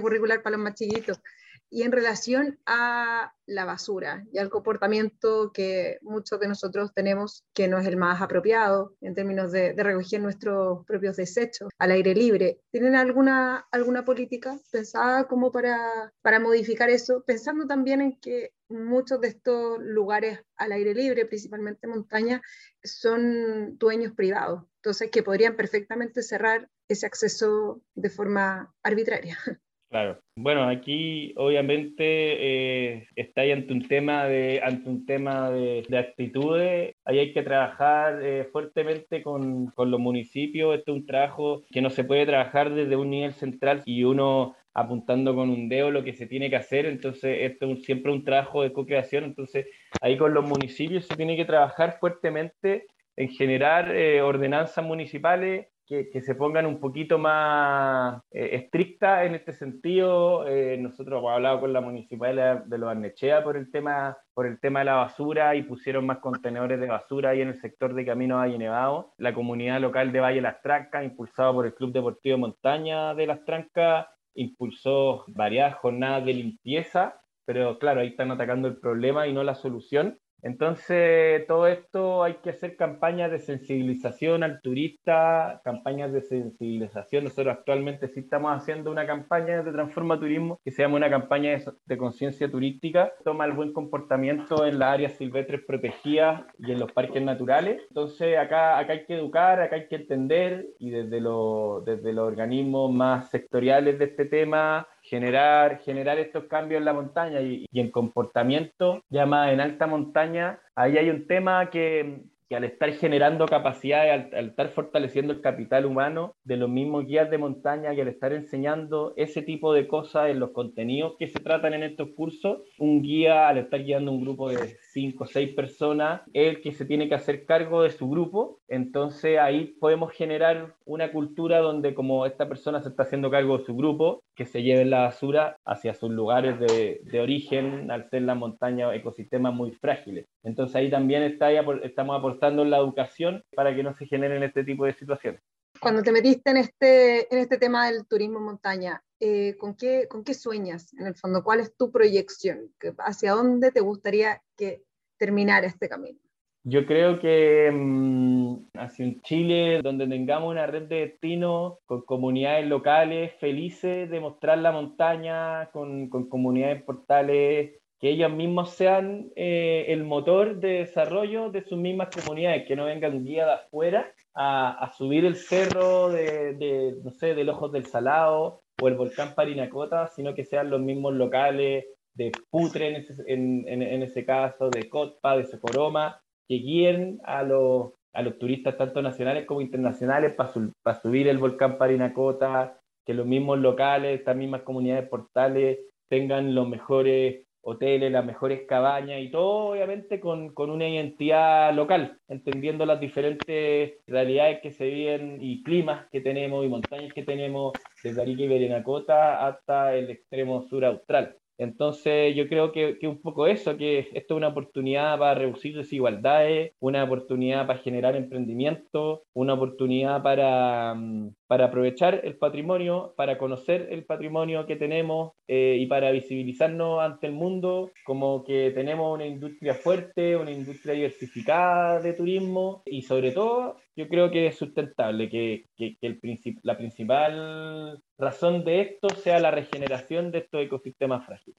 curricular 0.01 0.41
para 0.41 0.57
los 0.57 0.63
más 0.63 0.73
chiquitos 0.73 1.21
y 1.69 1.83
en 1.83 1.91
relación 1.91 2.59
a 2.65 3.33
la 3.45 3.65
basura 3.65 4.25
y 4.31 4.37
al 4.37 4.49
comportamiento 4.49 5.51
que 5.53 5.99
muchos 6.01 6.39
de 6.39 6.47
nosotros 6.47 6.93
tenemos, 6.93 7.43
que 7.53 7.67
no 7.67 7.77
es 7.77 7.87
el 7.87 7.97
más 7.97 8.21
apropiado 8.21 8.95
en 9.01 9.15
términos 9.15 9.51
de, 9.51 9.73
de, 9.73 9.83
recoger 9.83 10.21
nuestros 10.21 10.85
propios 10.85 11.17
desechos 11.17 11.69
al 11.77 11.91
aire 11.91 12.13
libre. 12.13 12.59
¿Tienen 12.71 12.95
alguna, 12.95 13.67
alguna 13.71 14.05
política 14.05 14.59
pensada 14.71 15.27
como 15.27 15.51
para, 15.51 16.13
para 16.21 16.39
modificar 16.39 16.89
eso? 16.89 17.23
Pensando 17.25 17.67
también 17.67 18.01
en 18.01 18.19
que 18.19 18.53
muchos 18.69 19.21
de 19.21 19.29
estos 19.29 19.79
lugares 19.79 20.39
al 20.55 20.71
aire 20.71 20.93
libre, 20.93 21.25
principalmente 21.25 21.87
montaña, 21.87 22.41
son 22.83 23.77
dueños 23.77 24.13
privados, 24.13 24.63
entonces 24.77 25.09
que 25.11 25.23
podrían 25.23 25.55
perfectamente 25.55 26.21
cerrar 26.21 26.69
ese 26.87 27.05
acceso 27.05 27.81
de 27.95 28.09
forma 28.09 28.73
arbitraria. 28.83 29.37
Claro. 29.89 30.19
Bueno, 30.35 30.67
aquí 30.67 31.33
obviamente 31.37 32.03
eh, 32.03 33.07
está 33.15 33.43
ante 33.43 33.71
un 33.71 33.87
tema 33.87 34.25
de 34.25 34.59
ante 34.61 34.89
un 34.89 35.05
tema 35.05 35.49
de, 35.49 35.85
actitudes. 35.97 36.93
Ahí 37.05 37.19
hay 37.19 37.33
que 37.33 37.41
trabajar 37.41 38.19
eh, 38.21 38.49
fuertemente 38.51 39.23
con, 39.23 39.67
con, 39.67 39.89
los 39.89 39.99
municipios. 39.99 40.77
Este 40.77 40.91
es 40.91 40.97
un 40.97 41.05
trabajo 41.05 41.63
que 41.71 41.81
no 41.81 41.89
se 41.89 42.03
puede 42.03 42.25
trabajar 42.25 42.73
desde 42.73 42.97
un 42.97 43.09
nivel 43.09 43.33
central 43.33 43.81
y 43.85 44.03
uno 44.03 44.55
apuntando 44.73 45.33
con 45.33 45.49
un 45.49 45.69
dedo 45.69 45.89
lo 45.89 46.03
que 46.03 46.13
se 46.13 46.27
tiene 46.27 46.49
que 46.49 46.57
hacer. 46.57 46.85
Entonces, 46.85 47.37
esto 47.41 47.71
es 47.71 47.83
siempre 47.83 48.11
un 48.11 48.23
trabajo 48.25 48.63
de 48.63 48.73
co-creación. 48.73 49.23
Entonces, 49.23 49.67
ahí 50.01 50.17
con 50.17 50.33
los 50.33 50.47
municipios 50.47 51.05
se 51.07 51.15
tiene 51.15 51.37
que 51.37 51.45
trabajar 51.45 51.97
fuertemente 51.99 52.85
en 53.15 53.29
generar 53.29 53.95
eh, 53.95 54.21
ordenanzas 54.21 54.85
municipales 54.85 55.67
que, 55.87 56.21
se 56.21 56.35
pongan 56.35 56.65
un 56.65 56.79
poquito 56.79 57.17
más 57.17 58.21
eh, 58.31 58.49
estrictas 58.53 59.25
en 59.25 59.35
este 59.35 59.53
sentido. 59.53 60.45
Eh, 60.45 60.77
nosotros 60.77 61.19
hemos 61.19 61.31
hablado 61.31 61.61
con 61.61 61.71
la 61.71 61.79
municipalidad 61.79 62.65
de 62.65 62.77
Los 62.77 62.89
Arnechea 62.89 63.43
por 63.43 63.55
el 63.55 63.71
tema 63.71 64.17
por 64.33 64.45
el 64.45 64.59
tema 64.59 64.79
de 64.79 64.85
la 64.85 64.95
basura 64.95 65.55
y 65.55 65.63
pusieron 65.63 66.05
más 66.05 66.19
contenedores 66.19 66.79
de 66.79 66.87
basura 66.87 67.31
ahí 67.31 67.41
en 67.41 67.47
el 67.47 67.59
sector 67.59 67.95
de 67.95 68.05
Camino 68.05 68.35
Valle 68.35 68.57
Nevado. 68.57 69.13
La 69.17 69.33
comunidad 69.33 69.79
local 69.79 70.11
de 70.11 70.19
Valle 70.19 70.41
Las 70.41 70.61
Trancas, 70.61 71.03
impulsado 71.03 71.53
por 71.53 71.65
el 71.65 71.73
Club 71.73 71.91
Deportivo 71.91 72.37
Montaña 72.37 73.15
de 73.15 73.25
Las 73.25 73.43
Trancas, 73.45 74.05
impulsó 74.35 75.23
varias 75.29 75.75
jornadas 75.77 76.23
de 76.25 76.33
limpieza, 76.33 77.19
pero 77.45 77.79
claro, 77.79 78.01
ahí 78.01 78.09
están 78.09 78.29
atacando 78.29 78.67
el 78.67 78.77
problema 78.77 79.25
y 79.25 79.33
no 79.33 79.43
la 79.43 79.55
solución. 79.55 80.19
Entonces, 80.43 81.45
todo 81.47 81.67
esto 81.67 82.23
hay 82.23 82.35
que 82.35 82.51
hacer 82.51 82.75
campañas 82.75 83.31
de 83.31 83.39
sensibilización 83.39 84.43
al 84.43 84.61
turista, 84.61 85.61
campañas 85.63 86.13
de 86.13 86.21
sensibilización. 86.21 87.25
Nosotros 87.25 87.57
actualmente 87.57 88.07
sí 88.07 88.21
estamos 88.21 88.55
haciendo 88.55 88.91
una 88.91 89.07
campaña 89.07 89.63
de 89.63 89.71
Transforma 89.71 90.19
Turismo 90.19 90.59
que 90.63 90.71
se 90.71 90.83
llama 90.83 90.97
una 90.97 91.09
campaña 91.09 91.57
de, 91.85 91.97
conciencia 91.97 92.49
turística. 92.49 93.11
Toma 93.23 93.45
el 93.45 93.53
buen 93.53 93.73
comportamiento 93.73 94.65
en 94.65 94.79
las 94.79 94.93
áreas 94.93 95.13
silvestres 95.13 95.61
protegidas 95.65 96.45
y 96.59 96.71
en 96.71 96.79
los 96.79 96.91
parques 96.91 97.21
naturales. 97.23 97.81
Entonces, 97.89 98.37
acá, 98.37 98.77
acá 98.77 98.93
hay 98.93 99.05
que 99.05 99.15
educar, 99.15 99.59
acá 99.59 99.75
hay 99.77 99.87
que 99.87 99.95
entender 99.95 100.67
y 100.79 100.91
desde, 100.91 101.19
lo, 101.19 101.81
desde 101.85 102.13
los 102.13 102.27
organismos 102.27 102.91
más 102.93 103.29
sectoriales 103.29 103.97
de 103.97 104.05
este 104.05 104.25
tema 104.25 104.87
generar, 105.07 105.79
generar 105.79 106.19
estos 106.19 106.45
cambios 106.45 106.79
en 106.79 106.85
la 106.85 106.93
montaña 106.93 107.41
y, 107.41 107.65
y 107.71 107.79
en 107.79 107.91
comportamiento 107.91 109.01
ya 109.09 109.23
en 109.23 109.59
alta 109.59 109.87
montaña, 109.87 110.59
ahí 110.75 110.97
hay 110.97 111.09
un 111.09 111.27
tema 111.27 111.69
que, 111.69 112.23
que 112.49 112.55
al 112.55 112.63
estar 112.63 112.91
generando 112.93 113.45
capacidades, 113.45 114.33
al, 114.33 114.47
estar 114.47 114.69
fortaleciendo 114.69 115.33
el 115.33 115.41
capital 115.41 115.85
humano 115.85 116.35
de 116.43 116.57
los 116.57 116.69
mismos 116.69 117.05
guías 117.05 117.29
de 117.29 117.37
montaña 117.37 117.93
y 117.93 117.99
al 117.99 118.07
estar 118.07 118.31
enseñando 118.33 119.13
ese 119.17 119.41
tipo 119.41 119.73
de 119.73 119.87
cosas 119.87 120.29
en 120.29 120.39
los 120.39 120.51
contenidos 120.51 121.15
que 121.19 121.27
se 121.27 121.39
tratan 121.39 121.73
en 121.73 121.83
estos 121.83 122.09
cursos, 122.15 122.59
un 122.77 123.01
guía 123.01 123.49
al 123.49 123.57
estar 123.57 123.83
guiando 123.83 124.11
un 124.11 124.21
grupo 124.21 124.49
de 124.49 124.77
cinco 124.91 125.25
o 125.25 125.27
seis 125.27 125.53
personas, 125.53 126.21
es 126.33 126.55
el 126.55 126.61
que 126.61 126.71
se 126.71 126.85
tiene 126.85 127.09
que 127.09 127.15
hacer 127.15 127.45
cargo 127.45 127.83
de 127.83 127.91
su 127.91 128.09
grupo, 128.09 128.59
entonces 128.67 129.37
ahí 129.39 129.75
podemos 129.79 130.11
generar 130.13 130.75
una 130.85 131.11
cultura 131.11 131.59
donde 131.59 131.93
como 131.93 132.25
esta 132.25 132.47
persona 132.47 132.81
se 132.81 132.89
está 132.89 133.03
haciendo 133.03 133.29
cargo 133.29 133.57
de 133.57 133.65
su 133.65 133.75
grupo, 133.75 134.23
que 134.35 134.45
se 134.45 134.61
lleve 134.63 134.85
la 134.85 135.01
basura 135.01 135.57
hacia 135.65 135.93
sus 135.93 136.11
lugares 136.11 136.59
de, 136.59 137.01
de 137.03 137.19
origen, 137.19 137.89
al 137.91 138.09
ser 138.09 138.21
la 138.21 138.35
montaña 138.35 138.93
ecosistemas 138.93 139.53
muy 139.53 139.71
frágiles. 139.71 140.25
Entonces 140.43 140.75
ahí 140.75 140.89
también 140.89 141.23
está, 141.23 141.51
estamos 141.51 142.17
aportando 142.17 142.36
en 142.41 142.69
la 142.69 142.77
educación 142.77 143.43
para 143.55 143.75
que 143.75 143.83
no 143.83 143.93
se 143.95 144.05
generen 144.05 144.43
este 144.43 144.63
tipo 144.63 144.85
de 144.85 144.93
situaciones. 144.93 145.41
Cuando 145.79 146.01
te 146.01 146.11
metiste 146.11 146.49
en 146.49 146.57
este, 146.57 147.33
en 147.33 147.39
este 147.39 147.57
tema 147.57 147.89
del 147.89 148.07
turismo 148.07 148.39
montaña, 148.39 149.03
eh, 149.19 149.55
¿con, 149.57 149.75
qué, 149.75 150.07
¿con 150.07 150.23
qué 150.23 150.33
sueñas 150.33 150.93
en 150.93 151.07
el 151.07 151.15
fondo? 151.15 151.43
¿Cuál 151.43 151.59
es 151.59 151.75
tu 151.75 151.91
proyección? 151.91 152.71
¿Hacia 152.99 153.33
dónde 153.33 153.71
te 153.71 153.81
gustaría 153.81 154.41
que 154.55 154.83
terminara 155.17 155.67
este 155.67 155.87
camino? 155.87 156.19
Yo 156.63 156.85
creo 156.85 157.19
que 157.19 157.71
mmm, 157.71 158.57
hacia 158.73 159.05
un 159.05 159.21
Chile 159.21 159.81
donde 159.81 160.05
tengamos 160.07 160.51
una 160.51 160.67
red 160.67 160.83
de 160.83 161.07
destinos 161.07 161.77
con 161.85 162.01
comunidades 162.01 162.67
locales 162.67 163.31
felices 163.39 164.09
de 164.09 164.19
mostrar 164.19 164.57
la 164.57 164.71
montaña, 164.71 165.69
con, 165.71 166.09
con 166.09 166.27
comunidades 166.27 166.83
portales 166.83 167.79
que 167.99 168.09
ellos 168.09 168.31
mismos 168.31 168.71
sean 168.71 169.31
eh, 169.35 169.85
el 169.89 170.03
motor 170.03 170.59
de 170.59 170.79
desarrollo 170.79 171.49
de 171.49 171.63
sus 171.63 171.77
mismas 171.77 172.09
comunidades, 172.15 172.67
que 172.67 172.75
no 172.75 172.85
vengan 172.85 173.23
guía 173.23 173.45
de 173.45 173.53
afuera 173.53 174.11
a, 174.35 174.91
subir 174.95 175.25
el 175.25 175.35
cerro 175.35 176.09
de, 176.09 176.53
de, 176.53 176.95
no 177.03 177.11
sé, 177.11 177.33
del 177.33 177.49
Ojos 177.49 177.71
del 177.71 177.85
Salado 177.87 178.61
o 178.79 178.87
el 178.87 178.95
volcán 178.95 179.33
Parinacota, 179.33 180.07
sino 180.07 180.35
que 180.35 180.45
sean 180.45 180.69
los 180.69 180.79
mismos 180.79 181.15
locales 181.15 181.85
de 182.13 182.31
Putre 182.51 182.89
en 182.89 182.95
ese, 182.97 183.15
en, 183.27 183.67
en, 183.67 184.03
ese 184.03 184.25
caso, 184.25 184.69
de 184.69 184.89
Cotpa, 184.89 185.37
de 185.37 185.45
Socoroma, 185.45 186.21
que 186.47 186.55
guíen 186.55 187.19
a 187.23 187.43
los, 187.43 187.93
a 188.13 188.21
los 188.21 188.37
turistas 188.37 188.77
tanto 188.77 189.01
nacionales 189.01 189.45
como 189.45 189.61
internacionales 189.61 190.33
para 190.33 190.51
su, 190.51 190.71
subir 191.01 191.27
el 191.27 191.39
volcán 191.39 191.77
Parinacota, 191.77 192.79
que 193.05 193.13
los 193.13 193.25
mismos 193.25 193.59
locales, 193.59 194.19
estas 194.19 194.35
mismas 194.35 194.61
comunidades 194.61 195.09
portales 195.09 195.79
tengan 196.09 196.53
los 196.53 196.67
mejores 196.67 197.46
hoteles, 197.67 198.11
las 198.11 198.25
mejores 198.25 198.61
cabañas 198.65 199.19
y 199.21 199.29
todo 199.29 199.71
obviamente 199.71 200.21
con, 200.21 200.53
con, 200.53 200.69
una 200.69 200.87
identidad 200.87 201.73
local, 201.73 202.17
entendiendo 202.29 202.85
las 202.85 202.99
diferentes 203.01 203.95
realidades 204.07 204.61
que 204.61 204.71
se 204.71 204.85
viven 204.85 205.39
y 205.41 205.63
climas 205.63 206.07
que 206.09 206.21
tenemos 206.21 206.65
y 206.65 206.69
montañas 206.69 207.11
que 207.13 207.23
tenemos 207.23 207.73
desde 208.01 208.21
Arica 208.21 208.43
y 208.43 208.47
Berenacota 208.47 209.45
hasta 209.45 209.95
el 209.95 210.09
extremo 210.09 210.61
sur 210.61 210.85
austral. 210.85 211.35
Entonces 211.57 212.35
yo 212.35 212.47
creo 212.47 212.71
que, 212.71 212.99
que 212.99 213.07
un 213.07 213.19
poco 213.19 213.47
eso, 213.47 213.77
que 213.77 213.99
esto 214.13 214.33
es 214.33 214.37
una 214.37 214.49
oportunidad 214.49 215.17
para 215.17 215.33
reducir 215.33 215.75
desigualdades, 215.75 216.71
una 216.79 217.03
oportunidad 217.03 217.65
para 217.65 217.79
generar 217.79 218.15
emprendimiento, 218.15 219.23
una 219.33 219.55
oportunidad 219.55 220.21
para, 220.21 220.93
mm, 220.95 221.33
para 221.47 221.65
aprovechar 221.65 222.21
el 222.23 222.37
patrimonio, 222.37 223.13
para 223.15 223.37
conocer 223.37 223.87
el 223.91 224.05
patrimonio 224.05 224.65
que 224.65 224.75
tenemos 224.75 225.31
eh, 225.47 225.77
y 225.79 225.85
para 225.87 226.11
visibilizarnos 226.11 227.01
ante 227.01 227.27
el 227.27 227.33
mundo 227.33 227.91
como 228.05 228.43
que 228.43 228.71
tenemos 228.71 229.15
una 229.15 229.25
industria 229.25 229.73
fuerte, 229.73 230.35
una 230.35 230.51
industria 230.51 230.93
diversificada 230.93 231.99
de 232.01 232.13
turismo 232.13 232.83
y 232.85 233.01
sobre 233.01 233.31
todo 233.31 233.77
yo 233.95 234.07
creo 234.07 234.29
que 234.29 234.47
es 234.47 234.57
sustentable, 234.57 235.29
que, 235.29 235.65
que, 235.75 235.97
el 236.01 236.19
la 236.63 236.77
principal 236.77 237.99
razón 238.17 238.63
de 238.63 238.81
esto 238.81 239.09
sea 239.09 239.39
la 239.39 239.51
regeneración 239.51 240.31
de 240.31 240.39
estos 240.39 240.61
ecosistemas 240.61 241.25
frágiles. 241.25 241.57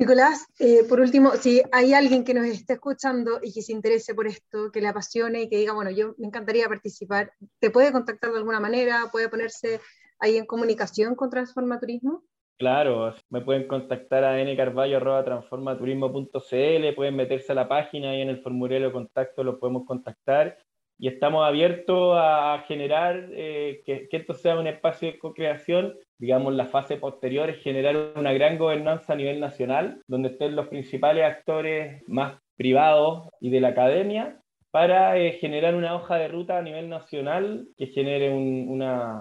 Nicolás, 0.00 0.46
eh, 0.58 0.82
por 0.88 0.98
último, 0.98 1.32
si 1.32 1.62
hay 1.72 1.92
alguien 1.92 2.24
que 2.24 2.32
nos 2.32 2.46
esté 2.46 2.72
escuchando 2.72 3.38
y 3.42 3.52
que 3.52 3.60
se 3.60 3.72
interese 3.72 4.14
por 4.14 4.26
esto, 4.26 4.72
que 4.72 4.80
le 4.80 4.88
apasione 4.88 5.42
y 5.42 5.48
que 5.50 5.58
diga, 5.58 5.74
bueno, 5.74 5.90
yo 5.90 6.14
me 6.16 6.26
encantaría 6.26 6.66
participar, 6.68 7.34
¿te 7.58 7.68
puede 7.68 7.92
contactar 7.92 8.30
de 8.30 8.38
alguna 8.38 8.60
manera? 8.60 9.10
¿Puede 9.12 9.28
ponerse 9.28 9.78
ahí 10.18 10.38
en 10.38 10.46
comunicación 10.46 11.14
con 11.14 11.28
Transforma 11.28 11.78
Turismo? 11.78 12.22
Claro, 12.56 13.14
me 13.28 13.42
pueden 13.42 13.68
contactar 13.68 14.24
a 14.24 14.42
ncarvallo.transformaturismo.cl, 14.42 16.94
pueden 16.96 17.16
meterse 17.16 17.52
a 17.52 17.56
la 17.56 17.68
página 17.68 18.16
y 18.16 18.22
en 18.22 18.30
el 18.30 18.40
formulario 18.40 18.86
de 18.86 18.92
contacto 18.94 19.44
los 19.44 19.58
podemos 19.58 19.84
contactar 19.84 20.56
y 21.00 21.08
estamos 21.08 21.46
abiertos 21.46 22.14
a 22.18 22.62
generar 22.68 23.30
eh, 23.32 23.80
que, 23.86 24.06
esto 24.10 24.34
sea 24.34 24.58
un 24.58 24.66
espacio 24.66 25.10
de 25.10 25.18
co-creación. 25.18 25.94
Digamos, 26.18 26.52
la 26.52 26.66
fase 26.66 26.98
posterior 26.98 27.48
es 27.48 27.62
generar 27.62 28.12
una 28.16 28.34
gran 28.34 28.58
gobernanza 28.58 29.14
a 29.14 29.16
nivel 29.16 29.40
nacional, 29.40 30.02
donde 30.06 30.28
estén 30.28 30.54
los 30.54 30.68
principales 30.68 31.24
actores 31.24 32.02
más 32.06 32.38
privados 32.54 33.30
y 33.40 33.48
de 33.48 33.60
la 33.62 33.68
academia, 33.68 34.42
para 34.70 35.18
eh, 35.18 35.32
generar 35.40 35.74
una 35.74 35.94
hoja 35.94 36.16
de 36.16 36.28
ruta 36.28 36.58
a 36.58 36.62
nivel 36.62 36.90
nacional 36.90 37.66
que 37.78 37.86
genere 37.86 38.30
un, 38.30 38.68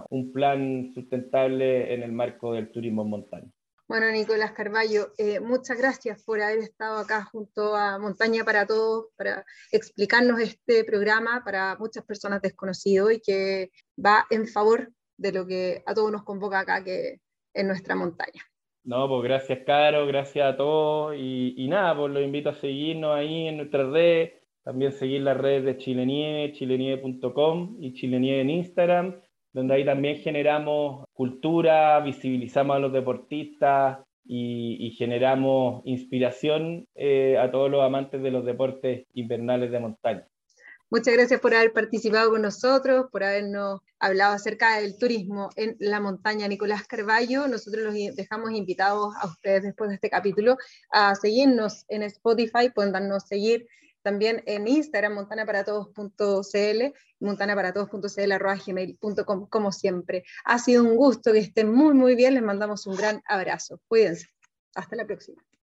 un 0.09 0.31
plan 0.33 0.91
sustentable 0.93 1.93
en 1.93 2.03
el 2.03 2.11
marco 2.11 2.51
del 2.53 2.71
turismo 2.71 3.03
en 3.03 3.09
montaña. 3.09 3.51
Bueno, 3.89 4.11
Nicolás 4.11 4.51
Carballo, 4.51 5.13
eh, 5.17 5.39
muchas 5.39 5.75
gracias 5.75 6.23
por 6.23 6.39
haber 6.39 6.59
estado 6.59 6.99
acá 6.99 7.23
junto 7.23 7.75
a 7.75 7.97
Montaña 7.97 8.43
para 8.43 8.67
Todos, 8.67 9.07
para 9.17 9.43
explicarnos 9.71 10.39
este 10.39 10.83
programa 10.83 11.41
para 11.43 11.75
muchas 11.79 12.05
personas 12.05 12.39
desconocidos 12.39 13.11
y 13.13 13.19
que 13.19 13.71
va 13.97 14.27
en 14.29 14.45
favor 14.45 14.89
de 15.17 15.31
lo 15.31 15.47
que 15.47 15.81
a 15.87 15.95
todos 15.95 16.11
nos 16.11 16.23
convoca 16.23 16.59
acá, 16.59 16.83
que 16.83 17.15
es 17.51 17.65
nuestra 17.65 17.95
montaña. 17.95 18.43
No, 18.83 19.07
pues 19.07 19.23
gracias, 19.23 19.61
Caro, 19.65 20.05
gracias 20.05 20.53
a 20.53 20.55
todos. 20.55 21.15
Y, 21.17 21.67
nada, 21.67 21.97
pues 21.97 22.13
los 22.13 22.21
invito 22.21 22.49
a 22.51 22.59
seguirnos 22.61 23.17
ahí 23.17 23.47
en 23.47 23.57
nuestras 23.57 23.89
redes, 23.89 24.33
también 24.63 24.91
seguir 24.91 25.21
las 25.21 25.35
redes 25.35 25.65
de 25.65 25.77
Chilenieve, 25.77 26.53
chilenieve.com 26.53 27.77
y 27.79 27.93
Chilenieve 27.95 28.41
en 28.41 28.49
Instagram 28.51 29.19
donde 29.53 29.73
ahí 29.73 29.85
también 29.85 30.17
generamos 30.17 31.05
cultura, 31.13 31.99
visibilizamos 32.01 32.75
a 32.75 32.79
los 32.79 32.93
deportistas 32.93 33.99
y, 34.25 34.93
generamos 34.97 35.81
inspiración 35.85 36.87
eh, 36.93 37.37
a 37.39 37.49
todos 37.49 37.71
los 37.71 37.83
amantes 37.83 38.21
de 38.21 38.31
los 38.31 38.45
deportes 38.45 39.05
invernales 39.13 39.71
de 39.71 39.79
montaña. 39.79 40.27
Muchas 40.91 41.13
gracias 41.13 41.39
por 41.39 41.53
haber 41.53 41.71
participado 41.71 42.31
con 42.31 42.41
nosotros, 42.41 43.07
por 43.11 43.23
habernos 43.23 43.81
hablado 43.99 44.33
acerca 44.33 44.79
del 44.79 44.97
turismo 44.97 45.49
en 45.55 45.75
la 45.79 45.99
montaña 45.99 46.47
Nicolás 46.47 46.87
Carballo. 46.87 47.47
Nosotros 47.47 47.83
los 47.83 48.15
dejamos 48.15 48.51
invitados 48.51 49.13
a 49.21 49.27
ustedes 49.27 49.63
después 49.63 49.89
de 49.89 49.95
este 49.95 50.09
capítulo 50.09 50.57
a 50.91 51.13
seguirnos 51.13 51.85
en 51.89 52.03
Spotify, 52.03 52.71
pueden 52.73 52.91
darnos 52.91 53.27
seguir 53.27 53.67
también 54.01 54.43
en 54.45 54.67
Instagram, 54.67 55.13
montanaparatodos.cl, 55.13 56.93
montanaparatodos.cl, 57.19 58.33
gmail.com, 58.65 59.47
como 59.47 59.71
siempre. 59.71 60.23
Ha 60.45 60.59
sido 60.59 60.83
un 60.83 60.95
gusto 60.95 61.31
que 61.33 61.39
estén 61.39 61.71
muy, 61.71 61.93
muy 61.93 62.15
bien. 62.15 62.33
Les 62.33 62.43
mandamos 62.43 62.87
un 62.87 62.95
gran 62.95 63.21
abrazo. 63.25 63.81
Cuídense. 63.87 64.27
Hasta 64.75 64.95
la 64.95 65.05
próxima. 65.05 65.48